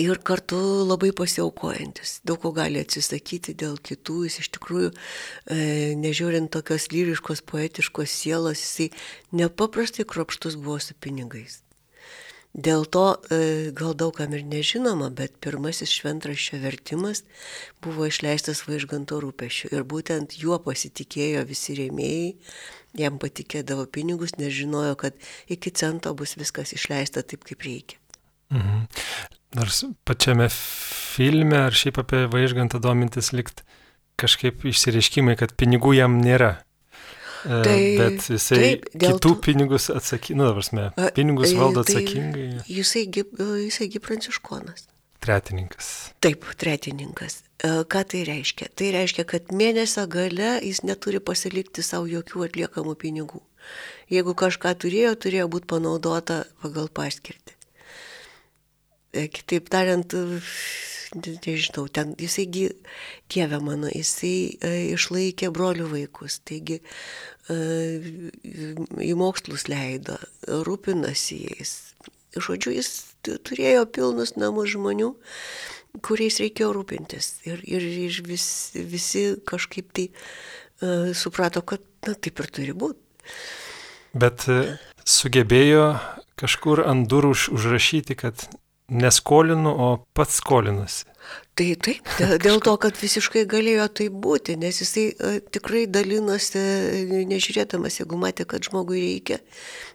ir 0.00 0.20
kartu 0.24 0.58
labai 0.88 1.10
pasiaukojantis. 1.16 2.20
Daug 2.24 2.40
ko 2.42 2.52
gali 2.56 2.80
atsisakyti 2.80 3.54
dėl 3.58 3.76
kitų, 3.84 4.24
jis 4.26 4.38
iš 4.44 4.50
tikrųjų, 4.56 4.92
e, 4.92 5.58
nežiūrint 6.00 6.50
tokios 6.54 6.88
lyriškos, 6.94 7.42
poetiškos 7.50 8.14
sielos, 8.22 8.62
jisai 8.62 8.90
nepaprastai 9.32 10.06
kropštus 10.08 10.56
buvo 10.56 10.78
su 10.80 10.94
pinigais. 10.94 11.60
Dėl 12.50 12.82
to 12.90 13.04
e, 13.30 13.70
gal 13.70 13.94
daugam 13.94 14.32
ir 14.34 14.42
nežinoma, 14.42 15.12
bet 15.14 15.36
pirmasis 15.44 15.92
šventraščio 15.94 16.58
vertimas 16.64 17.22
buvo 17.84 18.08
išleistas 18.10 18.64
vaižganto 18.66 19.20
rūpešiu 19.22 19.70
ir 19.70 19.86
būtent 19.86 20.34
juo 20.40 20.58
pasitikėjo 20.64 21.44
visi 21.46 21.76
rėmėjai, 21.78 22.32
jam 22.98 23.20
patikėdavo 23.22 23.86
pinigus, 23.94 24.34
nes 24.42 24.50
žinojo, 24.50 24.96
kad 24.98 25.14
iki 25.46 25.70
cento 25.70 26.10
bus 26.18 26.34
viskas 26.40 26.74
išleista 26.74 27.22
taip, 27.22 27.46
kaip 27.46 27.62
reikia. 27.62 28.02
Mhm. 28.50 28.88
Nors 29.54 29.84
pačiame 30.06 30.48
filme 30.50 31.58
ar 31.58 31.74
šiaip 31.74 32.02
apie 32.02 32.24
vaižgantą 32.30 32.82
domintis 32.82 33.30
likt 33.34 33.62
kažkaip 34.18 34.66
išsireiškimai, 34.66 35.38
kad 35.38 35.54
pinigų 35.58 35.94
jam 35.96 36.18
nėra. 36.22 36.58
E, 37.44 37.60
tai, 37.64 37.80
Bet 37.98 38.26
jisai 38.28 38.60
taip, 38.60 38.88
kitų 38.94 39.20
to... 39.24 39.34
pinigus 39.46 39.88
atsakingai, 39.92 40.38
nu, 40.40 40.48
prasme, 40.56 40.86
pinigus 41.16 41.54
valdo 41.56 41.84
tai, 41.86 42.00
atsakingai. 42.00 42.48
Jisaigi, 42.68 43.24
jisaigi 43.66 44.02
pranciškonas. 44.04 44.88
Tretininkas. 45.20 45.88
Taip, 46.24 46.46
tretininkas. 46.60 47.42
E, 47.60 47.70
ką 47.92 48.04
tai 48.08 48.24
reiškia? 48.28 48.70
Tai 48.72 48.90
reiškia, 48.96 49.26
kad 49.28 49.52
mėnesio 49.52 50.06
gale 50.08 50.56
jis 50.64 50.80
neturi 50.88 51.20
pasilikti 51.20 51.84
savo 51.84 52.08
jokių 52.08 52.46
atliekamų 52.48 52.96
pinigų. 53.00 53.42
Jeigu 54.10 54.34
kažką 54.34 54.72
turėjo, 54.80 55.14
turėjo 55.20 55.48
būti 55.52 55.68
panaudota 55.74 56.42
pagal 56.64 56.88
paskirtį. 56.88 57.59
E, 59.12 59.26
kitaip 59.26 59.70
tariant, 59.72 60.14
nežinau, 61.46 61.88
ten 61.90 62.14
jisai, 62.18 62.46
Dieve 63.30 63.58
mano, 63.62 63.90
jisai 63.90 64.54
e, 64.62 64.70
išlaikė 64.94 65.50
brolių 65.54 65.88
vaikus, 65.90 66.38
taigi 66.46 66.78
e, 67.50 67.56
į 69.02 69.12
mokslus 69.18 69.66
leido, 69.70 70.18
rūpinasi 70.46 71.40
jais. 71.48 71.74
Žodžiu, 72.38 72.76
jis 72.76 72.90
turėjo 73.26 73.88
pilnus 73.90 74.36
namus 74.38 74.70
žmonių, 74.76 75.10
kuriais 76.06 76.38
reikėjo 76.38 76.70
rūpintis. 76.76 77.32
Ir, 77.50 77.64
ir, 77.66 77.82
ir 78.06 78.22
vis, 78.28 78.46
visi 78.78 79.24
kažkaip 79.42 79.90
tai 79.96 80.06
uh, 80.12 81.10
suprato, 81.18 81.64
kad 81.66 81.82
na, 82.06 82.14
taip 82.14 82.38
ir 82.38 82.50
turi 82.54 82.76
būti. 82.78 83.02
Bet 84.14 84.46
sugebėjo 85.02 85.96
kažkur 86.40 86.84
ant 86.86 87.10
durų 87.10 87.34
už, 87.34 87.48
užrašyti, 87.58 88.16
kad 88.22 88.46
neskolinu, 88.90 89.70
o 89.70 89.88
pats 90.14 90.40
skolinusi. 90.42 91.06
Tai 91.58 91.66
taip, 91.84 92.08
dėl 92.44 92.60
to, 92.64 92.74
kad 92.80 92.96
visiškai 92.98 93.44
galėjo 93.50 93.86
tai 94.00 94.08
būti, 94.10 94.56
nes 94.60 94.80
jisai 94.82 95.06
e, 95.12 95.32
tikrai 95.52 95.86
dalinosi, 95.90 96.62
nežiūrėdamas, 97.30 98.00
jeigu 98.00 98.18
matė, 98.20 98.46
kad 98.48 98.64
žmogui 98.66 99.02
reikia, 99.02 99.40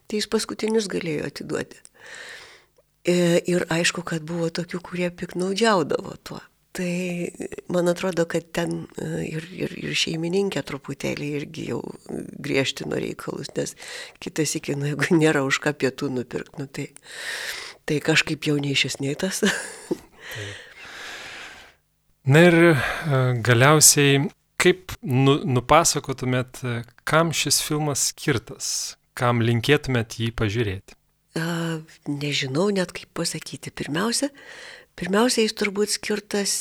tai 0.05 0.21
jis 0.21 0.29
paskutinius 0.31 0.89
galėjo 0.91 1.27
atiduoti. 1.31 1.81
E, 3.05 3.15
ir 3.49 3.67
aišku, 3.73 4.05
kad 4.05 4.25
buvo 4.25 4.49
tokių, 4.53 4.81
kurie 4.85 5.09
piknaudžiaudavo 5.13 6.15
tuo. 6.25 6.41
Tai 6.75 7.31
man 7.71 7.87
atrodo, 7.87 8.25
kad 8.27 8.49
ten 8.51 8.81
e, 8.99 9.09
ir, 9.29 9.45
ir, 9.55 9.75
ir 9.79 9.93
šeimininkė 9.95 10.59
truputėlį 10.67 11.29
irgi 11.39 11.69
jau 11.69 11.79
griežtino 12.43 12.99
reikalus, 12.99 13.53
nes 13.55 13.77
kitas 14.19 14.57
iki, 14.59 14.75
nu, 14.75 14.89
jeigu 14.91 15.15
nėra 15.15 15.45
už 15.47 15.61
ką 15.63 15.71
pietų 15.85 16.11
nupirkti, 16.17 16.59
nu, 16.59 16.67
tai 16.67 16.89
Tai 17.85 17.99
kažkaip 18.01 18.47
jau 18.49 18.57
nei 18.57 18.73
šis, 18.77 18.97
nei 19.03 19.13
tas. 19.19 19.43
Na 22.25 22.41
ir 22.47 22.55
e, 22.57 22.77
galiausiai, 23.45 24.23
kaip 24.57 24.95
nu, 25.05 25.35
nupasakotumėt, 25.45 26.61
e, 26.65 26.79
kam 27.05 27.29
šis 27.29 27.59
filmas 27.61 28.07
skirtas, 28.09 28.69
kam 29.13 29.43
linkėtumėt 29.45 30.17
jį 30.17 30.31
pažiūrėti? 30.33 30.97
A, 31.37 31.43
nežinau 32.09 32.71
net 32.73 32.95
kaip 32.97 33.11
pasakyti. 33.13 33.69
Pirmiausia, 33.69 34.31
pirmiausia, 34.97 35.43
jis 35.45 35.53
turbūt 35.59 35.93
skirtas 35.93 36.55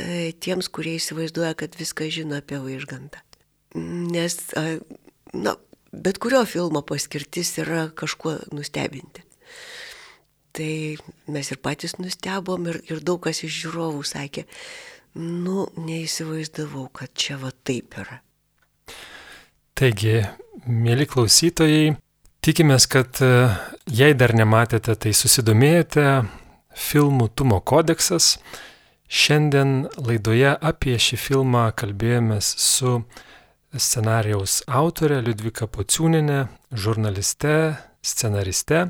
e, 0.00 0.30
tiems, 0.32 0.70
kurie 0.72 0.96
įsivaizduoja, 0.96 1.52
kad 1.60 1.76
viską 1.76 2.08
žino 2.14 2.38
apie 2.40 2.62
vaižgantą. 2.62 3.20
Nes, 3.76 4.38
a, 4.56 4.78
na, 5.36 5.58
bet 5.92 6.22
kurio 6.24 6.46
filmo 6.48 6.80
paskirtis 6.88 7.52
yra 7.60 7.90
kažkuo 7.92 8.38
nustebinti. 8.56 9.26
Tai 10.52 10.72
mes 11.32 11.48
ir 11.48 11.60
patys 11.64 11.96
nustebom 11.96 12.66
ir, 12.68 12.82
ir 12.90 13.00
daug 13.00 13.22
kas 13.24 13.40
iš 13.46 13.62
žiūrovų 13.62 14.02
sakė, 14.04 14.44
nu, 15.16 15.66
neįsivaizdavau, 15.80 16.90
kad 16.92 17.12
čia 17.16 17.38
va 17.40 17.52
taip 17.64 17.96
yra. 18.00 18.20
Taigi, 19.72 20.20
mėly 20.68 21.06
klausytojai, 21.08 21.94
tikimės, 22.44 22.86
kad 22.92 23.22
e, 23.24 23.32
jei 23.88 24.12
dar 24.12 24.36
nematėte, 24.36 24.94
tai 25.00 25.14
susidomėjote 25.16 26.06
filmų 26.76 27.30
Tumo 27.36 27.60
kodeksas. 27.64 28.36
Šiandien 29.12 29.88
laidoje 30.00 30.54
apie 30.56 30.96
šį 31.00 31.18
filmą 31.20 31.66
kalbėjomės 31.76 32.54
su 32.60 33.00
scenarijaus 33.72 34.60
autorė 34.68 35.20
Liudvika 35.24 35.68
Pociūninė, 35.68 36.46
žurnaliste, 36.72 37.78
scenariste. 38.04 38.86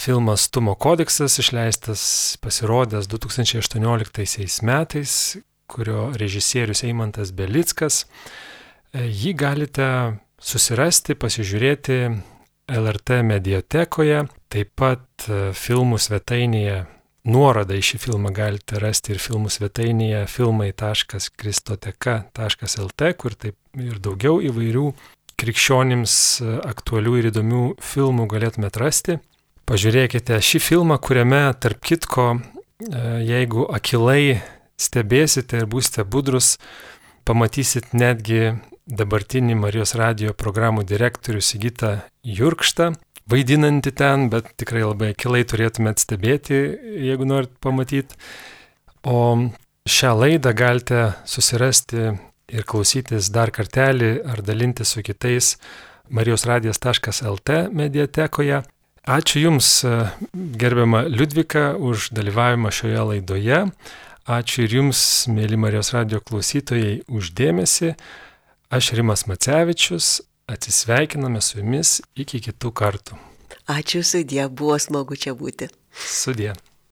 Filmas 0.00 0.48
Tumo 0.48 0.74
kodeksas 0.74 1.38
išleistas 1.38 2.36
pasirodęs 2.40 3.08
2018 3.08 4.62
metais, 4.62 5.36
kurio 5.66 6.12
režisierius 6.16 6.82
Eimantas 6.88 7.32
Belickas. 7.36 8.06
Jį 8.96 9.34
galite 9.36 10.16
susirasti, 10.40 11.12
pasižiūrėti 11.20 12.16
LRT 12.72 13.20
mediatekoje, 13.28 14.24
taip 14.48 14.72
pat 14.80 15.04
filmų 15.66 16.00
svetainėje. 16.00 16.88
Nuorodą 17.28 17.76
į 17.76 17.84
šį 17.84 18.00
filmą 18.00 18.32
galite 18.32 18.80
rasti 18.80 19.12
ir 19.12 19.20
filmų 19.20 19.52
svetainėje 19.52 20.24
filmai.kristoteka.lt, 20.32 23.00
kur 23.20 23.36
taip 23.36 23.60
ir 23.76 24.00
daugiau 24.00 24.40
įvairių 24.48 24.96
krikščionims 25.36 26.40
aktualių 26.64 27.20
ir 27.20 27.28
įdomių 27.34 27.76
filmų 27.84 28.24
galėtumėte 28.32 28.80
rasti. 28.80 29.20
Pažiūrėkite 29.70 30.34
šį 30.42 30.58
filmą, 30.58 30.96
kuriame, 30.98 31.44
tarp 31.62 31.78
kitko, 31.86 32.24
jeigu 33.22 33.68
akilai 33.70 34.40
stebėsite 34.74 35.60
ir 35.60 35.68
būsite 35.70 36.02
budrus, 36.10 36.56
pamatysit 37.22 37.92
netgi 37.94 38.56
dabartinį 38.90 39.54
Marijos 39.60 39.94
radio 39.94 40.34
programų 40.34 40.82
direktorių 40.90 41.42
Sigitą 41.46 41.90
Jurkštą, 42.26 42.88
vaidinantį 43.30 43.92
ten, 43.94 44.26
bet 44.32 44.48
tikrai 44.58 44.82
labai 44.82 45.12
akilai 45.14 45.44
turėtumėt 45.46 46.02
stebėti, 46.02 46.58
jeigu 47.06 47.30
norit 47.30 47.54
pamatyti. 47.62 48.18
O 49.06 49.52
šią 49.86 50.16
laidą 50.18 50.50
galite 50.50 51.04
susirasti 51.22 52.08
ir 52.50 52.66
klausytis 52.66 53.30
dar 53.30 53.54
kartelį 53.54 54.10
ar 54.34 54.42
dalinti 54.42 54.82
su 54.82 55.06
kitais 55.06 55.54
marijosradijas.lt 56.10 57.62
mediatekoje. 57.70 58.64
Ačiū 59.08 59.40
Jums, 59.40 59.84
gerbiama 60.34 61.06
Liudvika, 61.08 61.72
už 61.76 62.10
dalyvavimą 62.12 62.70
šioje 62.70 63.04
laidoje. 63.12 63.60
Ačiū 64.28 64.66
ir 64.66 64.74
Jums, 64.76 65.00
mėly 65.32 65.56
Marijos 65.56 65.94
radio 65.96 66.20
klausytojai, 66.20 67.00
uždėmesi. 67.08 67.94
Aš 68.70 68.92
Rimas 68.94 69.24
Macevičius, 69.26 70.20
atsisveikiname 70.46 71.40
su 71.40 71.58
Jumis 71.58 71.98
iki 72.14 72.42
kitų 72.44 72.70
kartų. 72.76 73.16
Ačiū 73.70 74.04
sudė, 74.04 74.44
buvo 74.52 74.76
smagu 74.78 75.16
čia 75.16 75.32
būti. 75.34 75.72
Sudė. 75.90 76.52